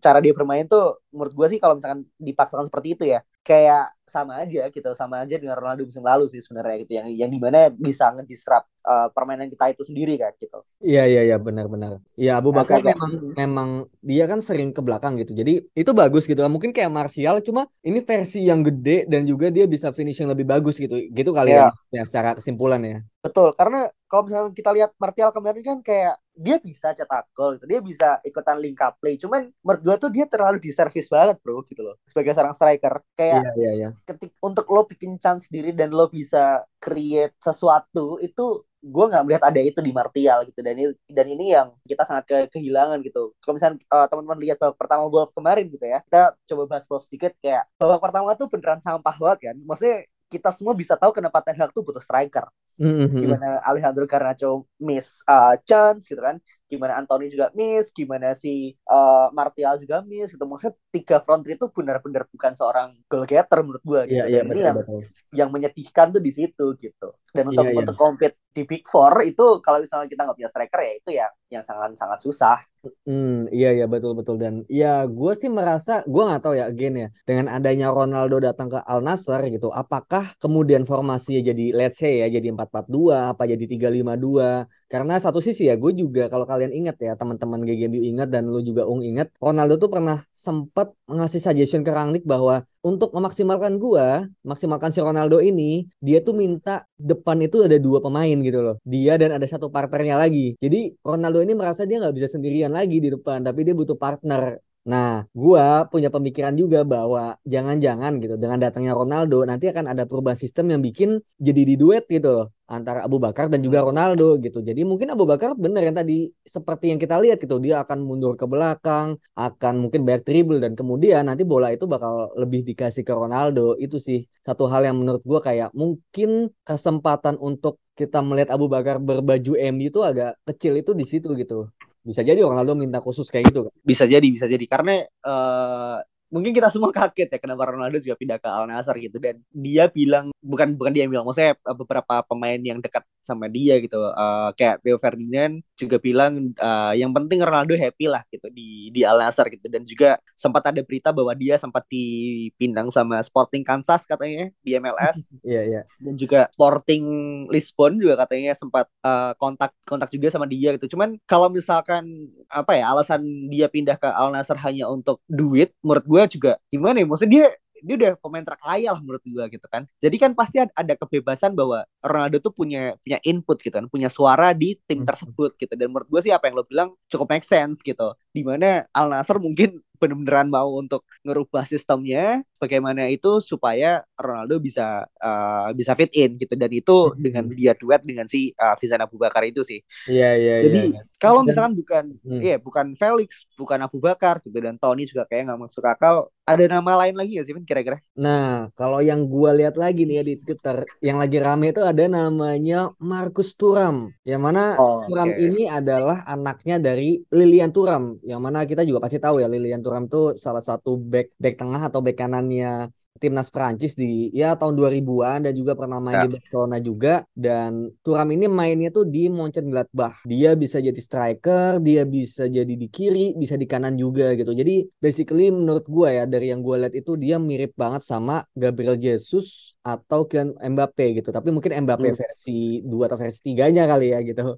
cara 0.00 0.18
dia 0.24 0.32
bermain 0.32 0.64
tuh 0.66 1.00
menurut 1.12 1.32
gue 1.36 1.46
sih 1.56 1.58
kalau 1.60 1.76
misalkan 1.76 2.08
dipaksakan 2.16 2.66
seperti 2.68 2.88
itu 2.96 3.04
ya 3.16 3.20
kayak 3.44 3.92
sama 4.10 4.42
aja 4.42 4.66
gitu 4.68 4.90
sama 4.98 5.22
aja 5.22 5.38
dengan 5.38 5.54
Ronaldo 5.54 5.86
musim 5.86 6.02
lalu 6.02 6.26
sih 6.26 6.42
sebenarnya 6.42 6.82
gitu 6.82 6.92
yang 6.98 7.06
yang 7.14 7.30
di 7.30 7.38
mana 7.38 7.70
bisa 7.70 8.10
ngedisrupt 8.10 8.66
uh, 8.82 9.08
permainan 9.14 9.46
kita 9.46 9.70
itu 9.70 9.86
sendiri 9.86 10.18
kan 10.18 10.34
gitu 10.36 10.60
iya 10.82 11.06
iya 11.06 11.22
iya 11.22 11.36
benar-benar 11.38 12.02
ya 12.18 12.42
Abu 12.42 12.50
Bakar 12.50 12.82
nah, 12.82 12.92
memang 12.92 13.10
memang 13.38 13.68
dia 14.02 14.26
kan 14.26 14.42
sering 14.42 14.74
ke 14.74 14.82
belakang 14.82 15.16
gitu 15.22 15.32
jadi 15.32 15.62
itu 15.62 15.90
bagus 15.94 16.26
gitu 16.26 16.42
mungkin 16.50 16.74
kayak 16.74 16.90
Martial 16.90 17.38
cuma 17.46 17.70
ini 17.86 18.02
versi 18.02 18.42
yang 18.50 18.66
gede 18.66 19.06
dan 19.06 19.22
juga 19.24 19.48
dia 19.48 19.70
bisa 19.70 19.94
finishing 19.94 20.26
lebih 20.26 20.44
bagus 20.44 20.76
gitu 20.76 20.98
gitu 20.98 21.30
kali 21.30 21.54
yeah. 21.54 21.70
ya, 21.94 22.02
ya 22.02 22.10
secara 22.10 22.34
kesimpulan 22.34 22.82
ya 22.82 22.98
betul 23.22 23.54
karena 23.54 23.86
kalau 24.10 24.26
misalnya 24.26 24.50
kita 24.50 24.70
lihat 24.74 24.90
Martial 24.98 25.30
kemarin 25.30 25.62
kan 25.62 25.78
kayak 25.86 26.18
dia 26.34 26.56
bisa 26.58 26.90
cetak 26.90 27.30
gol 27.30 27.54
gitu. 27.54 27.70
Dia 27.70 27.80
bisa 27.84 28.08
ikutan 28.26 28.58
link 28.58 28.82
up 28.82 28.98
play. 28.98 29.14
Cuman 29.14 29.54
menurut 29.62 29.80
gue 29.86 29.96
tuh 30.02 30.10
dia 30.10 30.26
terlalu 30.26 30.58
di 30.58 30.74
service 30.74 31.06
banget, 31.06 31.38
Bro, 31.38 31.62
gitu 31.70 31.84
loh. 31.84 31.94
Sebagai 32.10 32.32
seorang 32.34 32.56
striker 32.56 33.04
kayak 33.14 33.44
iya, 33.44 33.50
iya, 33.54 33.72
iya. 33.76 33.88
Ketik 34.10 34.34
untuk 34.42 34.66
lo 34.66 34.82
bikin 34.90 35.16
chance 35.22 35.46
sendiri 35.46 35.70
dan 35.70 35.94
lo 35.94 36.10
bisa 36.10 36.66
create 36.82 37.34
sesuatu 37.38 38.18
itu 38.18 38.66
gue 38.80 39.04
nggak 39.12 39.24
melihat 39.28 39.44
ada 39.44 39.60
itu 39.60 39.78
di 39.84 39.92
Martial 39.92 40.48
gitu. 40.48 40.60
Dan 40.64 40.74
ini 40.80 40.86
dan 41.06 41.26
ini 41.28 41.44
yang 41.52 41.68
kita 41.84 42.02
sangat 42.08 42.24
ke, 42.26 42.36
kehilangan 42.58 42.98
gitu. 43.06 43.36
Kalau 43.38 43.54
misalnya 43.54 43.78
uh, 43.92 44.06
teman-teman 44.08 44.40
lihat 44.40 44.56
babak 44.58 44.76
pertama 44.80 45.06
gol 45.12 45.28
kemarin 45.30 45.68
gitu 45.68 45.84
ya 45.84 46.00
kita 46.02 46.34
coba 46.48 46.62
bahas 46.66 46.84
gol 46.88 47.00
sedikit 47.04 47.32
kayak 47.44 47.68
babak 47.76 48.00
pertama 48.02 48.34
tuh 48.34 48.48
beneran 48.50 48.80
sampah 48.82 49.16
banget 49.20 49.38
kan. 49.52 49.56
Maksudnya 49.62 49.96
kita 50.30 50.50
semua 50.54 50.72
bisa 50.78 50.94
tahu 50.94 51.10
kenapa 51.10 51.42
Ten 51.42 51.58
Hag 51.58 51.74
tuh 51.74 51.82
butuh 51.82 52.00
striker 52.00 52.46
Mm-hmm. 52.80 53.20
Gimana 53.20 53.48
Alejandro 53.60 54.08
Garnacho 54.08 54.64
miss 54.80 55.20
uh, 55.28 55.54
chance 55.68 56.08
gitu 56.08 56.24
kan. 56.24 56.40
Gimana 56.70 57.02
Anthony 57.02 57.26
juga 57.28 57.50
miss, 57.52 57.90
gimana 57.90 58.32
si 58.32 58.72
uh, 58.88 59.28
Martial 59.36 59.76
juga 59.82 60.00
miss 60.00 60.32
gitu. 60.32 60.46
Maksudnya 60.48 60.78
tiga 60.94 61.16
front 61.20 61.44
three 61.44 61.60
itu 61.60 61.68
benar-benar 61.68 62.24
bukan 62.30 62.56
seorang 62.56 62.96
goal 63.10 63.26
getter 63.28 63.60
menurut 63.60 63.82
gua 63.84 64.06
gitu. 64.08 64.22
Yeah, 64.22 64.40
yeah, 64.40 64.46
ini 64.46 64.62
yang 64.64 64.78
betul. 64.80 65.02
yang 65.34 65.48
menyedihkan 65.52 66.14
tuh 66.14 66.22
di 66.22 66.32
situ 66.32 66.66
gitu. 66.80 67.08
Dan 67.34 67.52
untuk 67.52 67.68
yeah, 67.68 67.74
yeah. 67.74 67.82
untuk 67.84 67.96
compete 67.98 68.38
di 68.50 68.62
Big 68.66 68.86
Four 68.86 69.22
itu 69.22 69.62
kalau 69.62 69.78
misalnya 69.82 70.10
kita 70.10 70.26
nggak 70.26 70.38
punya 70.38 70.50
striker 70.50 70.80
ya 70.82 70.92
itu 70.94 71.10
ya 71.14 71.26
yang 71.50 71.62
sangat 71.66 71.98
sangat 71.98 72.18
susah. 72.22 72.58
Hmm, 73.04 73.44
iya 73.52 73.76
iya 73.76 73.84
betul 73.84 74.16
betul 74.16 74.40
dan 74.40 74.64
ya 74.64 75.04
gue 75.04 75.32
sih 75.36 75.52
merasa 75.52 76.00
gue 76.08 76.22
nggak 76.24 76.40
tahu 76.40 76.54
ya 76.56 76.64
again 76.64 76.96
ya 76.96 77.08
dengan 77.28 77.52
adanya 77.52 77.92
Ronaldo 77.92 78.40
datang 78.40 78.72
ke 78.72 78.80
Al 78.80 79.04
Nassr 79.04 79.52
gitu 79.52 79.68
apakah 79.68 80.32
kemudian 80.40 80.88
formasinya 80.88 81.44
jadi 81.44 81.76
let's 81.76 82.00
say 82.00 82.24
ya 82.24 82.32
jadi 82.32 82.56
empat 82.56 82.69
442 82.70 83.34
apa 83.34 83.42
jadi 83.50 83.64
352 83.66 84.70
karena 84.90 85.14
satu 85.18 85.38
sisi 85.42 85.66
ya 85.70 85.74
gue 85.74 85.92
juga 85.94 86.30
kalau 86.32 86.46
kalian 86.46 86.70
ingat 86.70 86.96
ya 87.02 87.12
teman-teman 87.18 87.60
GGMU 87.66 88.00
ingat 88.14 88.28
dan 88.30 88.46
lu 88.46 88.62
juga 88.62 88.86
Ung 88.86 89.02
ingat 89.02 89.34
Ronaldo 89.42 89.74
tuh 89.82 89.90
pernah 89.90 90.22
sempat 90.30 90.94
ngasih 91.10 91.42
suggestion 91.42 91.82
ke 91.82 91.90
Rangnick 91.90 92.24
bahwa 92.24 92.64
untuk 92.80 93.12
memaksimalkan 93.12 93.76
gue 93.76 94.06
maksimalkan 94.40 94.88
si 94.94 95.04
Ronaldo 95.04 95.42
ini 95.44 95.84
dia 96.00 96.24
tuh 96.24 96.32
minta 96.32 96.88
depan 96.96 97.36
itu 97.44 97.66
ada 97.66 97.76
dua 97.76 98.00
pemain 98.00 98.36
gitu 98.40 98.60
loh. 98.64 98.76
Dia 98.86 99.20
dan 99.20 99.36
ada 99.36 99.44
satu 99.44 99.68
partnernya 99.68 100.16
lagi. 100.16 100.56
Jadi 100.56 100.96
Ronaldo 101.04 101.44
ini 101.44 101.52
merasa 101.52 101.84
dia 101.84 102.00
nggak 102.00 102.14
bisa 102.16 102.28
sendirian 102.32 102.72
lagi 102.72 102.96
di 103.04 103.12
depan 103.12 103.44
tapi 103.44 103.66
dia 103.66 103.74
butuh 103.76 103.98
partner 104.00 104.56
Nah, 104.88 105.28
gua 105.36 105.84
punya 105.92 106.08
pemikiran 106.08 106.56
juga 106.56 106.80
bahwa 106.88 107.36
jangan-jangan 107.44 108.16
gitu 108.22 108.34
dengan 108.40 108.56
datangnya 108.56 108.96
Ronaldo 108.96 109.44
nanti 109.44 109.68
akan 109.68 109.92
ada 109.92 110.08
perubahan 110.08 110.40
sistem 110.40 110.72
yang 110.72 110.80
bikin 110.80 111.20
jadi 111.36 111.62
di 111.68 111.74
duet 111.76 112.08
gitu 112.08 112.28
loh 112.32 112.46
antara 112.70 113.04
Abu 113.04 113.18
Bakar 113.20 113.50
dan 113.52 113.60
juga 113.60 113.82
hmm. 113.82 113.86
Ronaldo 113.92 114.38
gitu. 114.40 114.62
Jadi 114.62 114.80
mungkin 114.86 115.12
Abu 115.12 115.26
Bakar 115.28 115.52
benar 115.58 115.82
yang 115.84 115.98
tadi 116.00 116.32
seperti 116.46 116.94
yang 116.94 117.00
kita 117.02 117.18
lihat 117.20 117.42
gitu, 117.42 117.58
dia 117.60 117.82
akan 117.84 117.98
mundur 118.08 118.38
ke 118.40 118.46
belakang, 118.46 119.18
akan 119.36 119.74
mungkin 119.84 120.00
banyak 120.06 120.22
dribble 120.24 120.62
dan 120.62 120.72
kemudian 120.78 121.26
nanti 121.28 121.42
bola 121.42 121.74
itu 121.74 121.84
bakal 121.90 122.30
lebih 122.38 122.64
dikasih 122.64 123.02
ke 123.02 123.12
Ronaldo. 123.12 123.76
Itu 123.76 124.00
sih 124.00 124.24
satu 124.46 124.64
hal 124.70 124.86
yang 124.88 124.96
menurut 124.96 125.20
gua 125.26 125.44
kayak 125.44 125.74
mungkin 125.76 126.54
kesempatan 126.64 127.36
untuk 127.36 127.82
kita 127.98 128.24
melihat 128.24 128.56
Abu 128.56 128.70
Bakar 128.70 128.96
berbaju 128.96 129.52
MU 129.76 129.92
itu 129.92 130.00
agak 130.00 130.40
kecil 130.48 130.72
itu 130.80 130.96
di 130.96 131.04
situ 131.04 131.36
gitu. 131.36 131.68
Bisa 132.00 132.24
jadi 132.24 132.40
Ronaldo 132.40 132.72
minta 132.72 132.98
khusus 133.04 133.28
kayak 133.28 133.52
gitu 133.52 133.60
kan? 133.68 133.74
Bisa 133.84 134.04
jadi, 134.08 134.24
bisa 134.24 134.48
jadi 134.48 134.64
karena 134.64 135.04
uh, 135.24 136.00
mungkin 136.30 136.54
kita 136.54 136.70
semua 136.70 136.94
kaget 136.94 137.28
ya 137.36 137.38
kenapa 137.42 137.68
Ronaldo 137.68 137.98
juga 137.98 138.16
pindah 138.16 138.38
ke 138.38 138.48
Al 138.48 138.70
Nassr 138.70 138.96
gitu. 139.02 139.18
Dan 139.18 139.42
dia 139.50 139.90
bilang 139.90 140.30
bukan 140.40 140.78
bukan 140.78 140.94
dia 140.94 141.04
yang 141.04 141.12
bilang 141.12 141.26
maksudnya 141.26 141.58
eh, 141.58 141.76
beberapa 141.76 142.22
pemain 142.24 142.58
yang 142.62 142.78
dekat 142.78 143.04
sama 143.20 143.50
dia 143.50 143.76
gitu. 143.82 144.00
Uh, 144.00 144.50
kayak 144.56 144.80
Theo 144.80 144.96
Ferdinand 144.96 145.60
juga 145.76 146.00
bilang 146.00 146.56
uh, 146.56 146.96
yang 146.96 147.12
penting 147.12 147.44
Ronaldo 147.44 147.76
happy 147.76 148.08
lah 148.08 148.24
gitu 148.32 148.48
di 148.48 148.88
di 148.94 149.04
Al 149.04 149.20
Nassr 149.20 149.50
gitu. 149.52 149.66
Dan 149.68 149.84
juga 149.84 150.16
sempat 150.32 150.64
ada 150.70 150.80
berita 150.80 151.12
bahwa 151.12 151.34
dia 151.36 151.60
sempat 151.60 151.84
dipindang 151.90 152.88
sama 152.88 153.20
Sporting 153.20 153.66
Kansas 153.66 154.08
katanya 154.08 154.48
di 154.64 154.72
MLS 154.80 155.28
iya 155.44 155.60
yeah, 155.60 155.62
iya 155.62 155.74
yeah. 155.82 155.84
dan 156.00 156.14
juga 156.16 156.40
Sporting 156.56 157.04
Lisbon 157.52 158.00
juga 158.00 158.24
katanya 158.24 158.56
sempat 158.56 158.88
uh, 159.04 159.36
kontak 159.36 159.74
kontak 159.84 160.08
juga 160.14 160.32
sama 160.32 160.46
dia 160.48 160.72
gitu. 160.78 160.96
Cuman 160.96 161.18
kalau 161.28 161.52
misalkan 161.52 162.30
apa 162.48 162.78
ya 162.78 162.88
alasan 162.88 163.50
dia 163.52 163.66
pindah 163.68 163.98
ke 163.98 164.08
Al 164.08 164.32
Nassr 164.32 164.56
hanya 164.62 164.88
untuk 164.88 165.20
duit 165.28 165.74
menurut 165.84 166.06
gue 166.06 166.19
gue 166.20 166.36
juga 166.36 166.52
gimana 166.68 167.00
ya 167.00 167.06
maksudnya 167.08 167.32
dia 167.32 167.46
dia 167.80 167.94
udah 167.96 168.12
pemain 168.20 168.44
terkaya 168.44 168.92
lah 168.92 169.00
menurut 169.00 169.24
gue 169.24 169.44
gitu 169.56 169.66
kan. 169.72 169.88
Jadi 170.00 170.16
kan 170.20 170.36
pasti 170.36 170.60
ada 170.60 170.94
kebebasan 170.96 171.56
bahwa 171.56 171.84
Ronaldo 172.04 172.38
tuh 172.40 172.52
punya 172.52 172.92
punya 173.00 173.18
input 173.24 173.56
gitu 173.60 173.72
kan 173.72 173.88
punya 173.88 174.12
suara 174.12 174.52
di 174.52 174.76
tim 174.84 175.02
hmm. 175.02 175.08
tersebut 175.08 175.56
gitu. 175.56 175.72
Dan 175.76 175.92
menurut 175.92 176.08
gue 176.08 176.20
sih 176.20 176.32
apa 176.32 176.48
yang 176.48 176.60
lo 176.60 176.64
bilang 176.68 176.92
cukup 177.08 177.32
make 177.32 177.46
sense 177.46 177.80
gitu. 177.80 178.12
Di 178.30 178.44
mana 178.44 178.84
Al 178.92 179.08
Nasser 179.10 179.40
mungkin 179.40 179.80
bener-beneran 180.00 180.48
mau 180.48 180.72
untuk 180.80 181.04
ngerubah 181.22 181.68
sistemnya 181.68 182.40
bagaimana 182.56 183.08
itu 183.08 183.40
supaya 183.40 184.04
Ronaldo 184.16 184.60
bisa 184.60 185.04
uh, 185.04 185.68
bisa 185.72 185.96
fit 185.96 186.12
in 186.16 186.36
gitu 186.36 186.56
dan 186.56 186.72
itu 186.72 187.12
hmm. 187.12 187.16
dengan 187.20 187.44
dia 187.52 187.72
duet 187.76 188.00
dengan 188.04 188.24
si 188.28 188.52
uh, 188.56 188.76
Vincent 188.80 189.04
Abu 189.04 189.20
Bakar 189.20 189.44
itu 189.44 189.60
sih. 189.60 189.80
Iya 190.08 190.30
iya 190.36 190.56
Jadi 190.64 190.80
ya, 190.92 191.00
ya. 191.00 191.02
kalau 191.20 191.40
misalkan 191.40 191.72
bukan 191.76 192.04
hmm. 192.20 192.40
iya 192.40 192.56
bukan 192.56 192.96
Felix, 192.96 193.44
bukan 193.56 193.80
Abu 193.80 194.00
Bakar 194.00 194.40
gitu 194.44 194.56
dan 194.56 194.80
Tony 194.80 195.04
juga 195.04 195.28
kayak 195.28 195.52
nggak 195.52 195.60
masuk 195.68 195.84
akal, 195.84 196.28
ada 196.44 196.64
nama 196.66 197.06
lain 197.06 197.14
lagi 197.14 197.38
ya 197.38 197.42
sih 197.46 197.54
kira-kira? 197.62 198.02
Nah, 198.18 198.68
kalau 198.74 198.98
yang 198.98 199.24
gua 199.24 199.54
lihat 199.54 199.78
lagi 199.78 200.04
nih 200.04 200.20
ya 200.20 200.24
di 200.26 200.34
Twitter 200.40 200.82
yang 201.00 201.22
lagi 201.22 201.38
rame 201.38 201.70
itu 201.70 201.80
ada 201.80 202.04
namanya 202.10 202.90
Markus 202.98 203.54
Turam. 203.54 204.10
Yang 204.26 204.42
mana 204.42 204.74
oh, 204.76 205.06
Turam 205.06 205.30
okay. 205.30 205.46
ini 205.46 205.62
adalah 205.70 206.26
anaknya 206.26 206.82
dari 206.82 207.22
Lilian 207.30 207.70
Turam 207.70 208.18
yang 208.26 208.42
mana 208.42 208.66
kita 208.66 208.82
juga 208.82 209.00
pasti 209.00 209.22
tahu 209.22 209.40
ya 209.40 209.46
Lilian 209.46 209.80
Thuram 209.90 210.06
tuh 210.14 210.24
salah 210.44 210.62
satu 210.68 210.90
back 211.12 211.26
back 211.42 211.54
tengah 211.58 211.82
atau 211.90 211.98
back 212.06 212.16
kanannya 212.22 212.94
timnas 213.18 213.50
Prancis 213.50 213.98
di 213.98 214.30
ya 214.30 214.54
tahun 214.54 214.78
2000-an 214.78 215.48
dan 215.48 215.52
juga 215.52 215.74
pernah 215.74 215.98
main 215.98 216.22
ya. 216.22 216.24
di 216.26 216.30
Barcelona 216.38 216.76
juga 216.78 217.26
dan 217.34 217.90
Turam 218.06 218.28
ini 218.30 218.46
mainnya 218.46 218.94
tuh 218.94 219.08
di 219.08 219.26
Mönchengladbach. 219.26 220.22
Dia 220.24 220.54
bisa 220.54 220.78
jadi 220.78 220.96
striker, 220.96 221.82
dia 221.82 222.06
bisa 222.06 222.46
jadi 222.46 222.70
di 222.70 222.86
kiri, 222.86 223.34
bisa 223.34 223.58
di 223.58 223.66
kanan 223.66 223.98
juga 223.98 224.32
gitu. 224.38 224.54
Jadi 224.54 224.86
basically 225.02 225.50
menurut 225.50 225.84
gue 225.90 226.08
ya 226.08 226.24
dari 226.24 226.54
yang 226.54 226.62
gue 226.62 226.76
lihat 226.86 226.94
itu 226.94 227.18
dia 227.18 227.36
mirip 227.36 227.74
banget 227.74 228.04
sama 228.06 228.46
Gabriel 228.54 228.94
Jesus 228.94 229.74
atau 229.82 230.28
Kylian 230.28 230.54
Mbappe 230.56 231.20
gitu. 231.20 231.34
Tapi 231.34 231.48
mungkin 231.50 231.76
Mbappe 231.82 232.14
hmm. 232.14 232.18
versi 232.18 232.84
2 232.84 233.08
atau 233.08 233.18
versi 233.18 233.40
3-nya 233.52 233.84
kali 233.90 234.06
ya 234.14 234.18
gitu. 234.22 234.54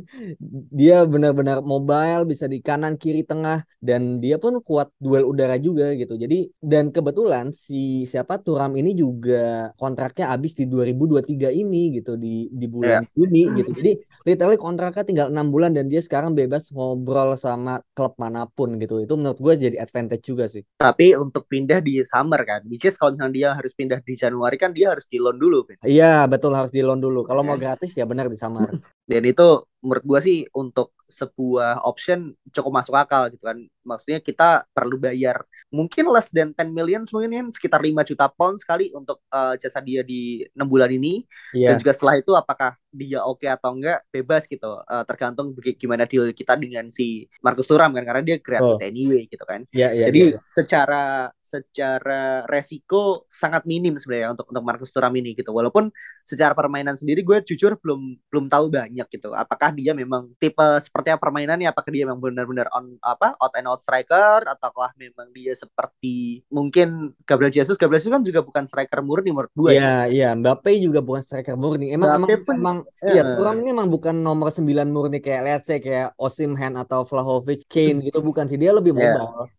dia 0.78 1.04
benar-benar 1.04 1.60
mobile, 1.62 2.24
bisa 2.26 2.48
di 2.48 2.58
kanan, 2.64 2.96
kiri, 2.96 3.22
tengah 3.24 3.64
dan 3.84 4.18
dia 4.20 4.40
pun 4.40 4.60
kuat 4.64 4.88
duel 4.96 5.28
udara 5.28 5.60
juga 5.60 5.92
gitu. 5.96 6.16
Jadi 6.16 6.48
dan 6.64 6.88
kebetulan 6.92 7.52
si 7.52 7.83
siapa 8.04 8.40
Turam 8.40 8.72
ini 8.74 8.92
juga 8.94 9.72
kontraknya 9.80 10.32
habis 10.32 10.56
di 10.56 10.64
2023 10.66 11.50
ini 11.52 11.94
gitu 11.96 12.14
di 12.18 12.48
di 12.52 12.66
bulan 12.66 13.04
yeah. 13.04 13.14
Juni 13.16 13.42
gitu. 13.58 13.70
Jadi 13.74 13.92
literally 14.28 14.58
kontraknya 14.58 15.04
tinggal 15.04 15.28
enam 15.30 15.52
bulan 15.52 15.72
dan 15.72 15.86
dia 15.92 16.00
sekarang 16.00 16.32
bebas 16.32 16.72
ngobrol 16.72 17.34
sama 17.34 17.82
klub 17.92 18.16
mana 18.16 18.46
pun 18.48 18.76
gitu. 18.80 19.02
Itu 19.02 19.14
menurut 19.14 19.38
gue 19.38 19.54
jadi 19.70 19.76
advantage 19.78 20.24
juga 20.24 20.48
sih. 20.50 20.62
Tapi 20.78 21.14
untuk 21.14 21.46
pindah 21.46 21.84
di 21.84 22.02
summer 22.02 22.40
kan, 22.42 22.64
which 22.70 22.88
is 22.88 22.96
kalau 22.96 23.14
misalnya 23.14 23.34
dia 23.34 23.48
harus 23.54 23.72
pindah 23.74 23.98
di 24.00 24.14
Januari 24.16 24.56
kan 24.56 24.70
dia 24.72 24.92
harus 24.94 25.06
di 25.06 25.18
loan 25.22 25.36
dulu. 25.36 25.66
Iya 25.84 26.26
betul 26.30 26.52
harus 26.54 26.70
di 26.70 26.80
loan 26.80 26.98
dulu. 26.98 27.22
Kalau 27.22 27.44
yeah. 27.44 27.48
mau 27.50 27.56
gratis 27.60 27.92
ya 27.94 28.04
benar 28.08 28.26
di 28.30 28.38
summer. 28.38 28.68
Dan 29.10 29.22
itu 29.28 29.68
menurut 29.84 30.04
gue 30.04 30.20
sih 30.24 30.38
untuk 30.56 30.96
sebuah 31.04 31.84
option 31.84 32.32
cukup 32.50 32.72
masuk 32.80 32.96
akal 32.96 33.28
gitu 33.28 33.44
kan. 33.44 33.60
Maksudnya 33.84 34.24
kita 34.24 34.64
perlu 34.72 34.96
bayar 34.96 35.44
mungkin 35.68 36.08
less 36.08 36.32
than 36.32 36.56
10 36.56 36.72
million 36.72 37.04
mungkin 37.12 37.52
sekitar 37.52 37.84
5 37.84 37.92
juta 38.08 38.26
pound 38.32 38.56
sekali 38.56 38.88
untuk 38.96 39.20
uh, 39.28 39.52
jasa 39.60 39.84
dia 39.84 40.00
di 40.00 40.40
6 40.56 40.64
bulan 40.64 40.88
ini. 40.88 41.20
Yeah. 41.52 41.76
Dan 41.76 41.84
juga 41.84 41.92
setelah 41.92 42.16
itu 42.16 42.32
apakah 42.32 42.80
dia 42.88 43.20
oke 43.20 43.42
okay 43.44 43.52
atau 43.52 43.76
enggak 43.76 44.00
bebas 44.08 44.48
gitu. 44.48 44.80
Uh, 44.88 45.04
tergantung 45.04 45.52
gimana 45.76 46.08
deal 46.08 46.30
kita 46.32 46.56
dengan 46.56 46.88
si 46.88 47.28
Marcus 47.44 47.68
Thuram 47.68 47.92
kan 47.92 48.06
karena 48.06 48.22
dia 48.24 48.36
gratis 48.40 48.80
oh. 48.80 48.86
anyway 48.86 49.28
gitu 49.28 49.44
kan. 49.44 49.68
Yeah, 49.74 49.92
yeah, 49.92 50.08
Jadi 50.08 50.20
yeah, 50.22 50.34
yeah. 50.40 50.42
secara 50.48 51.04
secara 51.44 52.48
resiko 52.48 53.28
sangat 53.28 53.68
minim 53.68 54.00
sebenarnya 54.00 54.32
untuk 54.32 54.48
untuk 54.48 54.64
Marcus 54.64 54.90
Thuram 54.94 55.12
ini 55.18 55.36
gitu. 55.36 55.52
Walaupun 55.52 55.92
secara 56.24 56.56
permainan 56.56 56.96
sendiri 56.96 57.20
gue 57.20 57.44
jujur 57.44 57.76
belum 57.82 58.16
belum 58.32 58.46
tahu 58.48 58.72
banyak 58.72 59.06
gitu. 59.12 59.34
Apakah 59.36 59.73
dia 59.74 59.92
memang 59.92 60.30
tipe 60.38 60.62
seperti 60.78 61.10
apa 61.10 61.20
permainannya 61.20 61.66
apakah 61.66 61.90
dia 61.90 62.06
memang 62.06 62.22
benar-benar 62.22 62.70
on 62.70 62.94
apa 63.00 63.34
out 63.36 63.52
and 63.54 63.66
out 63.66 63.78
striker 63.78 64.46
ataukah 64.46 64.94
memang 64.94 65.28
dia 65.30 65.52
seperti 65.52 66.46
mungkin 66.48 67.12
Gabriel 67.22 67.50
Jesus 67.50 67.74
Gabriel 67.74 67.98
Jesus 67.98 68.14
kan 68.14 68.22
juga 68.22 68.40
bukan 68.40 68.64
striker 68.64 69.02
murni 69.02 69.34
menurut 69.34 69.50
gue 69.52 69.74
Iya, 69.74 70.06
iya, 70.06 70.28
Mbappe 70.32 70.70
juga 70.78 71.02
bukan 71.02 71.18
striker 71.18 71.58
murni. 71.58 71.90
Emang 71.90 72.22
Mbappe 72.22 72.30
emang 72.30 72.44
pun- 72.46 72.56
emang 72.56 72.76
eh. 73.02 73.10
iya, 73.10 73.22
Thuram 73.26 73.58
ini 73.58 73.68
emang 73.72 73.88
bukan 73.90 74.14
nomor 74.14 74.48
9 74.48 74.62
murni 74.86 75.18
kayak 75.18 75.42
let's 75.42 75.66
say 75.66 75.82
kayak 75.82 76.14
Osimhen 76.14 76.78
atau 76.78 77.02
Vlahovic, 77.02 77.66
Kane 77.66 77.98
gitu 78.00 78.22
bukan 78.22 78.46
sih. 78.46 78.54
Dia 78.54 78.70
lebih 78.70 78.94
Iya. 78.94 79.18
mobile. 79.18 79.50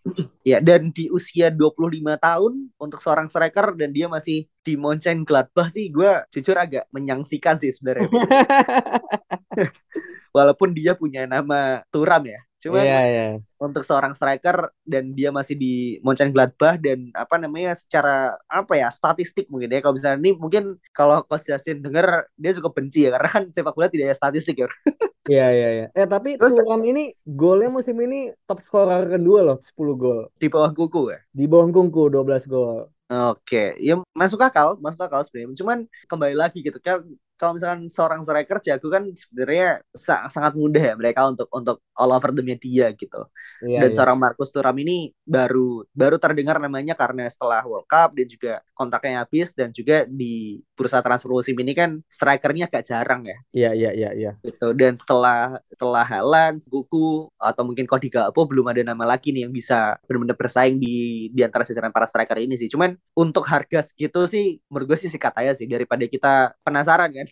Ya, 0.46 0.58
dan 0.62 0.94
di 0.94 1.10
usia 1.10 1.50
25 1.50 1.82
tahun 2.16 2.70
untuk 2.78 3.02
seorang 3.02 3.26
striker 3.26 3.74
dan 3.74 3.90
dia 3.90 4.06
masih 4.06 4.46
di 4.62 4.74
Mönchengladbach 4.78 5.70
sih 5.70 5.90
gue 5.90 6.22
jujur 6.32 6.54
agak 6.56 6.86
menyangsikan 6.90 7.58
sih 7.58 7.74
sebenarnya. 7.74 8.08
Walaupun 10.36 10.76
dia 10.76 10.92
punya 10.94 11.24
nama 11.24 11.80
Turam 11.88 12.24
ya. 12.28 12.40
Cuman 12.60 12.82
Iya, 12.82 13.02
iya. 13.06 13.28
untuk 13.62 13.86
seorang 13.86 14.18
striker 14.18 14.74
dan 14.82 15.14
dia 15.14 15.30
masih 15.30 15.54
di 15.54 16.02
Mönchengladbach 16.02 16.82
dan 16.82 17.14
apa 17.14 17.38
namanya 17.38 17.78
secara 17.78 18.34
apa 18.50 18.74
ya 18.74 18.90
statistik 18.90 19.46
mungkin 19.54 19.70
ya 19.70 19.86
kalau 19.86 19.94
misalnya 19.94 20.18
ini 20.18 20.32
mungkin 20.34 20.82
kalau 20.90 21.22
Coach 21.24 21.46
Justin 21.46 21.86
denger 21.86 22.26
dia 22.34 22.58
cukup 22.58 22.74
benci 22.74 23.06
ya 23.06 23.14
karena 23.14 23.30
kan 23.30 23.44
sepak 23.54 23.78
bola 23.78 23.86
tidak 23.88 24.12
ada 24.12 24.18
statistik 24.18 24.66
ya. 24.66 24.68
Iya, 25.26 25.48
iya, 25.50 25.70
iya. 25.74 25.86
Eh, 25.98 26.06
tapi 26.06 26.38
Terus- 26.38 26.54
Thuram 26.54 26.86
ini 26.86 27.10
golnya 27.26 27.66
musim 27.74 27.98
ini 27.98 28.30
top 28.46 28.62
scorer 28.62 29.10
kedua 29.10 29.42
loh, 29.42 29.58
10 29.58 29.98
gol. 29.98 30.30
Di 30.38 30.46
bawah 30.54 30.70
kuku 30.70 31.10
ya. 31.10 31.20
Di 31.34 31.50
bawah 31.50 31.66
Kungku 31.74 32.14
12 32.14 32.46
gol. 32.46 32.94
Oke, 33.10 33.74
ya 33.82 33.98
masuk 34.14 34.38
akal, 34.46 34.78
masuk 34.78 35.02
akal 35.02 35.26
sebenarnya. 35.26 35.58
Cuman 35.58 35.78
kembali 36.06 36.38
lagi 36.38 36.62
gitu, 36.62 36.78
kayak 36.78 37.10
kalau 37.36 37.60
misalkan 37.60 37.88
seorang 37.92 38.22
striker 38.24 38.58
jago 38.64 38.88
kan 38.92 39.04
sebenarnya 39.12 39.84
sa- 39.96 40.28
sangat 40.32 40.54
mudah 40.56 40.82
ya 40.82 40.94
mereka 40.96 41.28
untuk 41.28 41.48
untuk 41.52 41.78
all 42.00 42.12
over 42.16 42.32
the 42.32 42.44
media 42.44 42.92
gitu. 42.96 43.28
Iya, 43.64 43.78
dan 43.82 43.90
iya. 43.92 43.96
seorang 43.96 44.18
Marcus 44.20 44.50
Thuram 44.56 44.76
ini 44.80 45.12
baru 45.28 45.84
baru 45.92 46.16
terdengar 46.20 46.58
namanya 46.64 46.96
karena 46.96 47.28
setelah 47.28 47.62
World 47.68 47.88
Cup 47.88 48.16
dan 48.16 48.28
juga 48.28 48.54
kontraknya 48.76 49.24
habis 49.24 49.52
dan 49.52 49.72
juga 49.76 50.08
di 50.08 50.60
bursa 50.76 51.00
transfer 51.04 51.32
musim 51.32 51.56
ini 51.60 51.72
kan 51.76 52.00
strikernya 52.08 52.68
agak 52.72 52.84
jarang 52.88 53.22
ya 53.28 53.38
Iya, 53.56 53.70
iya, 53.76 53.90
iya, 53.96 54.10
iya. 54.16 54.32
gitu. 54.46 54.78
Dan 54.78 54.94
setelah 54.94 55.58
setelah 55.74 56.06
Haaland, 56.06 56.62
Guku 56.70 57.34
atau 57.34 57.64
mungkin 57.66 57.90
Cody 57.90 58.14
Gakpo 58.14 58.46
belum 58.46 58.70
ada 58.70 58.82
nama 58.86 59.04
lagi 59.18 59.34
nih 59.34 59.50
yang 59.50 59.54
bisa 59.56 59.98
benar-benar 60.06 60.38
bersaing 60.38 60.78
di 60.78 61.28
di 61.34 61.42
antara 61.42 61.66
jajaran 61.66 61.90
para 61.90 62.06
striker 62.06 62.38
ini 62.38 62.54
sih. 62.54 62.70
Cuman 62.70 62.94
untuk 63.18 63.42
harga 63.50 63.82
segitu 63.82 64.30
sih 64.30 64.62
menurut 64.70 64.94
gue 64.94 64.98
sih 65.02 65.10
sikat 65.10 65.34
aja 65.42 65.52
sih 65.58 65.66
daripada 65.66 66.06
kita 66.06 66.54
penasaran 66.62 67.10
kan. 67.10 67.25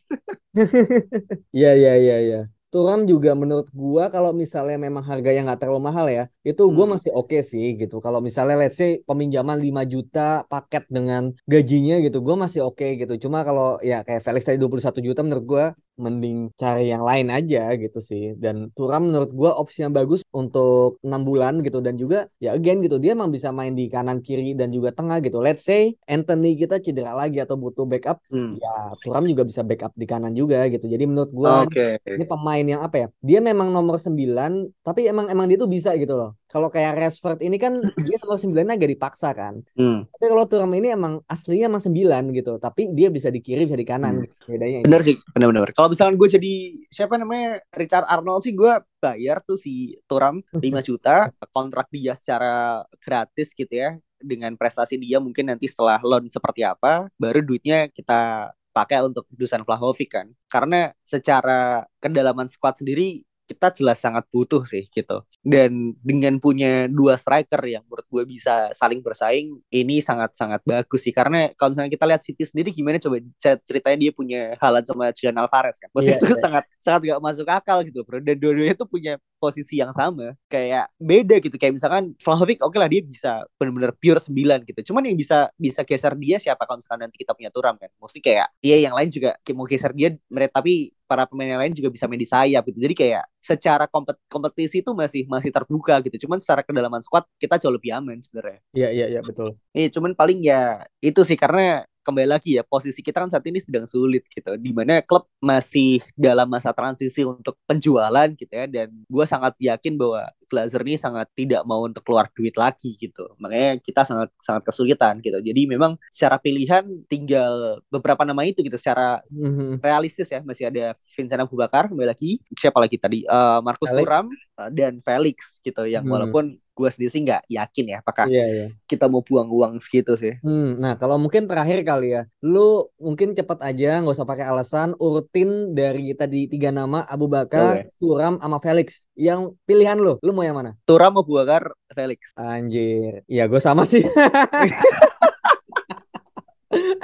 Iya, 1.55 1.67
iya, 1.79 1.91
iya, 2.03 2.15
iya. 2.25 2.37
Thuram 2.73 2.99
juga 3.11 3.29
menurut 3.41 3.67
gua 3.81 4.03
kalau 4.13 4.31
misalnya 4.41 4.77
memang 4.85 5.05
harganya 5.05 5.39
nggak 5.45 5.59
terlalu 5.61 5.81
mahal 5.89 6.05
ya, 6.17 6.21
itu 6.49 6.61
gua 6.75 6.85
Hmm. 6.85 6.93
masih 6.97 7.11
oke 7.19 7.37
sih 7.51 7.65
gitu. 7.81 7.95
Kalau 8.05 8.17
misalnya 8.27 8.55
let's 8.61 8.77
say 8.81 8.89
peminjaman 9.07 9.57
5 9.65 9.81
juta 9.93 10.19
paket 10.51 10.83
dengan 10.95 11.21
gajinya 11.51 11.93
gitu, 12.05 12.17
gua 12.25 12.35
masih 12.43 12.61
oke 12.67 12.85
gitu. 12.99 13.13
Cuma 13.23 13.37
kalau 13.47 13.77
ya 13.89 13.95
kayak 14.07 14.21
Felix 14.25 14.41
tadi 14.47 14.57
21 14.63 14.99
juta 15.07 15.21
menurut 15.25 15.45
gua 15.51 15.65
mending 15.99 16.49
cari 16.57 16.89
yang 16.89 17.05
lain 17.05 17.29
aja 17.29 17.73
gitu 17.77 17.99
sih. 18.01 18.33
Dan 18.37 18.73
Thuram 18.73 19.09
menurut 19.11 19.31
gua 19.33 19.51
opsi 19.57 19.85
yang 19.85 19.93
bagus 19.93 20.25
untuk 20.33 20.97
enam 21.05 21.21
bulan 21.21 21.61
gitu 21.61 21.79
dan 21.85 21.95
juga 21.95 22.25
ya 22.41 22.57
again 22.57 22.81
gitu 22.81 22.97
dia 22.97 23.13
emang 23.13 23.29
bisa 23.29 23.53
main 23.53 23.77
di 23.77 23.85
kanan 23.89 24.19
kiri 24.25 24.57
dan 24.57 24.73
juga 24.73 24.89
tengah 24.91 25.21
gitu. 25.21 25.37
Let's 25.39 25.63
say 25.65 25.93
Anthony 26.09 26.57
kita 26.57 26.81
cedera 26.81 27.13
lagi 27.13 27.37
atau 27.41 27.55
butuh 27.59 27.85
backup, 27.85 28.17
Hmm. 28.33 28.57
ya 28.57 28.93
Thuram 29.05 29.23
juga 29.29 29.43
bisa 29.45 29.61
backup 29.61 29.93
di 29.93 30.05
kanan 30.09 30.33
juga 30.33 30.65
gitu. 30.69 30.85
Jadi 30.89 31.03
menurut 31.05 31.31
gua 31.31 31.65
Oke. 31.69 32.01
ini 32.03 32.25
pemain 32.25 32.65
yang 32.65 32.81
apa 32.81 32.95
ya? 32.97 33.07
Dia 33.21 33.39
memang 33.39 33.69
nomor 33.69 34.01
9, 34.01 34.73
tapi 34.81 35.05
emang 35.05 35.29
emang 35.29 35.45
dia 35.45 35.57
tuh 35.61 35.69
bisa 35.69 35.93
gitu 35.97 36.17
loh. 36.17 36.33
Kalau 36.53 36.69
kayak 36.69 37.01
Rashford 37.01 37.41
ini 37.41 37.57
kan 37.57 37.81
dia 38.05 38.21
nomor 38.21 38.37
9 38.37 38.53
agak 38.69 38.89
dipaksa 38.93 39.33
kan. 39.33 39.65
Hmm. 39.73 40.05
Tapi 40.05 40.25
kalau 40.29 40.45
Thuram 40.45 40.69
ini 40.77 40.93
emang 40.93 41.25
aslinya 41.25 41.65
emang 41.65 41.81
9 41.81 42.29
gitu, 42.29 42.61
tapi 42.61 42.93
dia 42.93 43.09
bisa 43.09 43.33
di 43.33 43.41
kiri, 43.41 43.65
bisa 43.65 43.73
di 43.73 43.81
kanan 43.81 44.21
Hmm. 44.21 44.29
gitu. 44.29 44.53
Bedanya. 44.53 44.85
Bener 44.85 45.01
sih, 45.01 45.17
bener-bener. 45.33 45.73
Kalau 45.73 45.89
misalnya 45.89 46.13
gue 46.13 46.29
jadi 46.29 46.53
siapa 46.93 47.17
namanya 47.17 47.57
Richard 47.73 48.05
Arnold 48.05 48.45
sih 48.45 48.53
gue 48.53 48.69
bayar 49.01 49.41
tuh 49.41 49.57
si 49.57 49.97
Turam 50.05 50.45
5 50.53 50.61
juta 50.87 51.33
kontrak 51.49 51.89
dia 51.89 52.13
secara 52.13 52.85
gratis 53.01 53.51
gitu 53.51 53.73
ya 53.73 53.97
dengan 54.21 54.53
prestasi 54.55 54.95
dia 54.95 55.19
mungkin 55.19 55.49
nanti 55.51 55.67
setelah 55.67 55.99
loan 55.99 56.29
seperti 56.29 56.63
apa 56.63 57.11
baru 57.19 57.43
duitnya 57.43 57.91
kita 57.91 58.53
pakai 58.71 59.03
untuk 59.03 59.27
Dusan 59.29 59.67
Vlahovic 59.67 60.15
kan 60.15 60.31
karena 60.47 60.95
secara 61.03 61.83
kedalaman 61.99 62.47
squad 62.47 62.79
sendiri 62.79 63.21
kita 63.43 63.75
jelas 63.75 63.99
sangat 63.99 64.23
butuh 64.31 64.63
sih 64.63 64.87
gitu. 64.87 65.23
Dan 65.43 65.93
dengan 65.99 66.39
punya 66.39 66.87
dua 66.87 67.19
striker 67.19 67.59
yang 67.67 67.83
menurut 67.85 68.07
gue 68.07 68.23
bisa 68.23 68.71
saling 68.71 69.03
bersaing 69.03 69.59
ini 69.67 69.99
sangat-sangat 69.99 70.63
bagus 70.63 71.03
sih. 71.03 71.11
Karena 71.11 71.51
kalau 71.59 71.75
misalnya 71.75 71.91
kita 71.91 72.05
lihat 72.07 72.21
City 72.23 72.43
sendiri 72.47 72.71
gimana 72.71 72.97
coba 73.03 73.19
ceritanya 73.39 73.97
dia 73.99 74.11
punya 74.15 74.41
Haaland 74.63 74.87
sama 74.87 75.11
Julian 75.11 75.37
Alvarez 75.43 75.75
kan? 75.77 75.91
Maksudnya 75.91 76.13
Iya, 76.13 76.21
itu 76.21 76.35
iya. 76.37 76.43
sangat 76.45 76.63
sangat 76.77 77.01
gak 77.09 77.21
masuk 77.23 77.47
akal 77.49 77.77
gitu 77.83 77.99
bro. 78.05 78.21
Dan 78.21 78.35
dua-duanya 78.39 78.75
tuh 78.77 78.87
punya 78.87 79.17
posisi 79.41 79.81
yang 79.81 79.91
sama. 79.91 80.37
Kayak 80.47 80.87
beda 81.01 81.35
gitu. 81.43 81.55
Kayak 81.59 81.75
misalkan 81.81 82.03
Vlahovic 82.23 82.63
oke 82.63 82.77
lah 82.79 82.87
dia 82.87 83.01
bisa 83.03 83.43
benar-benar 83.59 83.91
pure 83.97 84.21
9 84.21 84.63
gitu. 84.69 84.79
Cuman 84.93 85.03
yang 85.03 85.17
bisa 85.19 85.51
bisa 85.59 85.81
geser 85.83 86.13
dia 86.15 86.37
siapa? 86.39 86.63
Kalau 86.63 86.79
misalkan 86.79 87.09
nanti 87.09 87.19
kita 87.19 87.35
punya 87.35 87.51
Turam 87.51 87.75
kan? 87.75 87.89
Mesti 87.99 88.19
kayak 88.23 88.47
iya 88.63 88.77
yang 88.87 88.95
lain 88.95 89.09
juga 89.11 89.35
mau 89.53 89.67
geser 89.67 89.91
dia 89.91 90.15
mereka 90.31 90.61
tapi 90.63 90.93
para 91.13 91.29
pemain 91.29 91.53
yang 91.53 91.61
lain 91.61 91.77
juga 91.77 91.93
bisa 91.93 92.09
main 92.09 92.17
di 92.17 92.25
sayap 92.25 92.65
gitu. 92.73 92.81
Jadi 92.81 92.97
kayak 92.97 93.23
secara 93.37 93.85
kompet 93.85 94.17
kompetisi 94.25 94.81
itu 94.81 94.89
masih 94.97 95.29
masih 95.29 95.53
terbuka 95.53 96.01
gitu. 96.01 96.25
Cuman 96.25 96.41
secara 96.41 96.65
kedalaman 96.65 97.05
squad 97.05 97.29
kita 97.37 97.61
jauh 97.61 97.77
lebih 97.77 97.93
aman 97.93 98.17
sebenarnya. 98.17 98.65
Iya, 98.73 98.89
iya, 98.89 99.05
iya, 99.13 99.21
betul. 99.21 99.53
Iya, 99.77 99.93
cuman 99.93 100.17
paling 100.17 100.41
ya 100.41 100.81
itu 101.05 101.21
sih. 101.21 101.37
Karena 101.37 101.85
kembali 102.03 102.27
lagi 102.35 102.59
ya 102.59 102.65
posisi 102.67 102.99
kita 102.99 103.21
kan 103.23 103.29
saat 103.31 103.45
ini 103.45 103.61
sedang 103.61 103.85
sulit 103.85 104.25
gitu, 104.27 104.57
di 104.57 104.73
mana 104.73 104.99
klub 105.05 105.29
masih 105.39 106.01
dalam 106.17 106.49
masa 106.51 106.75
transisi 106.75 107.23
untuk 107.23 107.55
penjualan 107.63 108.27
gitu 108.35 108.51
ya, 108.51 108.65
dan 108.67 108.91
gue 108.91 109.25
sangat 109.29 109.55
yakin 109.61 109.95
bahwa 109.95 110.27
Glazer 110.53 110.85
ini 110.85 111.01
sangat 111.01 111.25
tidak 111.33 111.65
mau 111.65 111.81
untuk 111.81 112.05
keluar 112.05 112.29
duit 112.37 112.53
lagi 112.53 112.93
gitu, 112.93 113.25
makanya 113.41 113.81
kita 113.81 114.05
sangat 114.05 114.29
sangat 114.37 114.61
kesulitan 114.69 115.17
gitu. 115.19 115.41
Jadi 115.41 115.65
memang 115.65 115.97
secara 116.13 116.37
pilihan 116.37 116.85
tinggal 117.09 117.81
beberapa 117.89 118.21
nama 118.21 118.45
itu 118.45 118.61
gitu, 118.61 118.77
secara 118.77 119.25
Mhm. 119.33 119.81
realistis 119.81 120.29
ya 120.29 120.45
masih 120.45 120.69
ada 120.69 120.93
Vincent 121.17 121.41
Abu 121.41 121.57
Bakar 121.57 121.89
kembali 121.89 122.05
lagi, 122.13 122.37
siapa 122.53 122.77
lagi 122.77 123.01
tadi 123.01 123.25
Eh, 123.25 123.59
Marcus 123.65 123.89
Felix. 123.89 124.05
Thuram 124.05 124.25
eh, 124.61 124.69
dan 124.69 124.93
Felix 125.01 125.57
gitu, 125.59 125.89
yang 125.89 126.05
Hmm. 126.05 126.13
walaupun 126.13 126.45
gue 126.73 126.89
sendiri 126.89 127.09
sih 127.13 127.21
nggak 127.21 127.45
yakin 127.53 127.85
ya 127.85 127.97
apakah 128.01 128.25
Iya, 128.25 128.45
iya. 128.49 128.65
kita 128.89 129.05
mau 129.05 129.21
buang 129.21 129.45
uang 129.45 129.73
segitu 129.77 130.17
sih. 130.17 130.33
Hmm, 130.41 130.81
nah 130.81 130.97
kalau 130.97 131.21
mungkin 131.21 131.45
terakhir 131.45 131.85
kali 131.85 132.17
ya, 132.17 132.21
lu 132.43 132.89
mungkin 132.97 133.37
cepet 133.37 133.61
aja, 133.61 134.01
nggak 134.01 134.15
usah 134.17 134.25
pakai 134.25 134.45
alasan, 134.49 134.97
urutin 134.97 135.71
dari 135.71 136.11
tadi 136.17 136.49
tiga 136.49 136.73
nama 136.73 137.05
Abu 137.05 137.29
Bakar, 137.29 137.87
Oke. 137.87 137.93
Thuram, 138.01 138.41
sama 138.41 138.57
Felix. 138.59 139.05
Yang 139.13 139.53
pilihan 139.63 139.95
lu, 140.01 140.17
lu 140.19 140.31
mau 140.33 140.42
yang 140.45 140.57
mana? 140.59 140.71
Turam 140.83 141.15
Abu 141.15 141.39
Bakar 141.39 141.71
Felix. 141.95 142.35
Anjir, 142.35 143.23
iya 143.27 143.47
gue 143.47 143.61
sama 143.63 143.87
sih. 143.87 144.03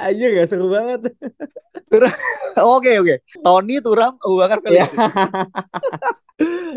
Anjir 0.04 0.28
gak 0.36 0.48
seru 0.50 0.68
banget. 0.70 1.14
Oke 2.60 2.98
oke. 2.98 3.14
Tony 3.42 3.78
Turam 3.78 4.14
Abu 4.18 4.36
Bakar 4.38 4.58
Felix. 4.62 4.90
Iya. 4.90 5.06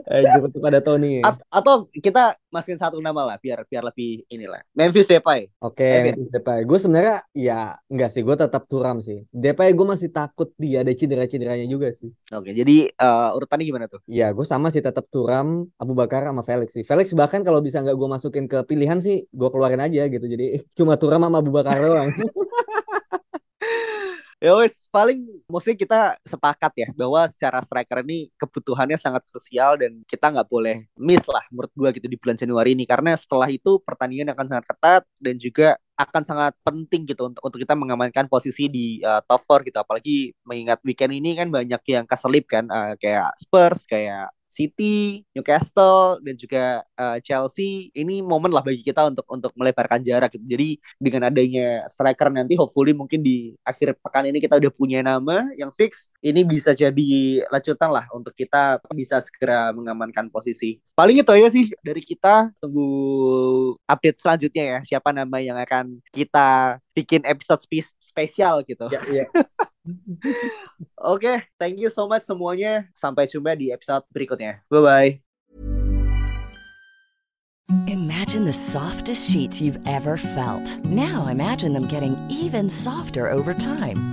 Anjir 0.04 0.44
untuk 0.44 0.60
pada 0.60 0.84
Tony. 0.84 1.24
At- 1.24 1.40
atau 1.48 1.88
kita 1.96 2.36
masukin 2.52 2.76
satu 2.76 3.00
nama 3.00 3.24
lah 3.24 3.38
biar 3.40 3.64
biar 3.66 3.84
lebih 3.88 4.28
inilah. 4.28 4.60
Memphis 4.76 5.08
Depay. 5.08 5.48
Oke, 5.64 5.88
Oke. 5.88 6.04
Memphis 6.12 6.30
Depay. 6.30 6.60
Gue 6.68 6.78
sebenarnya 6.78 7.24
ya 7.32 7.80
enggak 7.88 8.12
sih, 8.12 8.22
gue 8.22 8.36
tetap 8.36 8.68
Thuram 8.68 9.00
sih. 9.00 9.24
Depay 9.32 9.72
gue 9.72 9.88
masih 9.88 10.12
takut 10.12 10.52
dia 10.60 10.84
ada 10.84 10.92
cedera-cederanya 10.92 11.64
juga 11.66 11.96
sih. 11.96 12.12
Oke, 12.36 12.52
jadi 12.52 12.92
eh, 12.92 13.30
urutannya 13.40 13.66
gimana 13.66 13.86
tuh? 13.88 14.04
Ya, 14.06 14.36
gue 14.36 14.46
sama 14.46 14.68
sih 14.68 14.84
tetap 14.84 15.08
Thuram, 15.08 15.72
Abu 15.80 15.96
Bakar 15.96 16.28
sama 16.28 16.44
Felix 16.44 16.76
sih. 16.76 16.84
Felix 16.84 17.16
bahkan 17.16 17.42
kalau 17.48 17.64
bisa 17.64 17.80
nggak 17.80 17.96
gue 17.96 18.10
masukin 18.12 18.46
ke 18.52 18.68
pilihan 18.68 19.00
sih, 19.00 19.24
gue 19.32 19.50
keluarin 19.50 19.80
aja 19.80 20.12
gitu. 20.12 20.28
Jadi 20.28 20.60
cuma 20.78 21.00
Thuram 21.00 21.24
sama 21.24 21.40
Abu 21.40 21.56
Bakar 21.56 21.80
doang. 21.80 22.12
Ya 24.44 24.52
wes 24.60 24.92
paling 24.92 25.24
mesti 25.48 25.72
kita 25.72 26.20
sepakat 26.28 26.76
ya 26.76 26.92
bahwa 26.92 27.24
secara 27.32 27.64
striker 27.64 28.04
ini 28.04 28.28
kebutuhannya 28.36 29.00
sangat 29.00 29.24
krusial 29.32 29.80
dan 29.80 30.04
kita 30.04 30.36
nggak 30.36 30.52
boleh 30.52 30.84
miss 31.00 31.24
lah 31.32 31.48
menurut 31.48 31.72
gua 31.72 31.96
gitu 31.96 32.12
di 32.12 32.20
bulan 32.20 32.36
Januari 32.36 32.76
ini. 32.76 32.84
Karena 32.84 33.16
setelah 33.16 33.48
itu 33.48 33.80
pertandingan 33.80 34.36
akan 34.36 34.52
sangat 34.52 34.66
ketat 34.68 35.04
dan 35.24 35.40
juga 35.40 35.80
akan 35.96 36.28
sangat 36.28 36.54
penting 36.60 37.08
gitu 37.08 37.32
untuk 37.32 37.40
untuk 37.40 37.60
kita 37.64 37.72
mengamankan 37.72 38.28
posisi 38.28 38.68
di 38.68 39.00
uh, 39.00 39.24
top 39.24 39.48
4 39.48 39.64
gitu. 39.72 39.80
Apalagi 39.80 40.36
mengingat 40.44 40.84
weekend 40.84 41.16
ini 41.16 41.40
kan 41.40 41.48
banyak 41.48 41.80
yang 41.88 42.04
keselip 42.04 42.44
kan 42.52 42.68
uh, 42.68 43.00
kayak 43.00 43.32
Spurs 43.40 43.88
kayak 43.88 44.28
City, 44.54 45.26
Newcastle 45.34 46.22
dan 46.22 46.38
juga 46.38 46.86
uh, 46.94 47.18
Chelsea 47.26 47.90
ini 47.98 48.22
momen 48.22 48.54
lah 48.54 48.62
bagi 48.62 48.86
kita 48.86 49.10
untuk 49.10 49.26
untuk 49.26 49.50
melebarkan 49.58 50.06
jarak 50.06 50.38
gitu. 50.38 50.46
Jadi 50.46 50.78
dengan 51.02 51.34
adanya 51.34 51.90
striker 51.90 52.30
nanti 52.30 52.54
hopefully 52.54 52.94
mungkin 52.94 53.26
di 53.26 53.58
akhir 53.66 53.98
pekan 53.98 54.30
ini 54.30 54.38
kita 54.38 54.62
udah 54.62 54.70
punya 54.70 55.02
nama 55.02 55.50
yang 55.58 55.74
fix 55.74 56.14
ini 56.22 56.46
bisa 56.46 56.78
jadi 56.78 57.42
lanjutan 57.50 57.90
lah 57.90 58.06
untuk 58.14 58.38
kita 58.38 58.78
bisa 58.94 59.18
segera 59.26 59.74
mengamankan 59.74 60.30
posisi. 60.30 60.78
Paling 60.94 61.26
itu 61.26 61.32
aja 61.34 61.50
sih 61.50 61.74
dari 61.82 62.06
kita 62.06 62.54
tunggu 62.62 62.86
update 63.90 64.22
selanjutnya 64.22 64.64
ya 64.78 64.80
siapa 64.86 65.10
nama 65.10 65.42
yang 65.42 65.58
akan 65.58 65.98
kita 66.14 66.78
bikin 66.94 67.26
episode 67.26 67.66
spe 67.66 67.82
spesial 67.98 68.62
gitu. 68.62 68.86
Ya, 68.94 69.02
ya. 69.10 69.26
Oke, 69.84 71.28
okay, 71.28 71.38
thank 71.60 71.80
you 71.80 71.92
so 71.92 72.08
much 72.08 72.24
semuanya. 72.24 72.88
Sampai 72.96 73.28
jumpa 73.28 73.58
di 73.58 73.76
episode 73.76 74.08
berikutnya. 74.16 74.64
Bye 74.72 74.84
bye. 74.84 75.10
Imagine 77.90 78.46
the 78.46 78.54
softest 78.54 79.32
sheets 79.32 79.62
you've 79.62 79.80
ever 79.88 80.16
felt. 80.18 80.78
Now 80.86 81.28
imagine 81.28 81.74
them 81.74 81.88
getting 81.88 82.16
even 82.30 82.70
softer 82.70 83.28
over 83.28 83.54
time. 83.54 84.13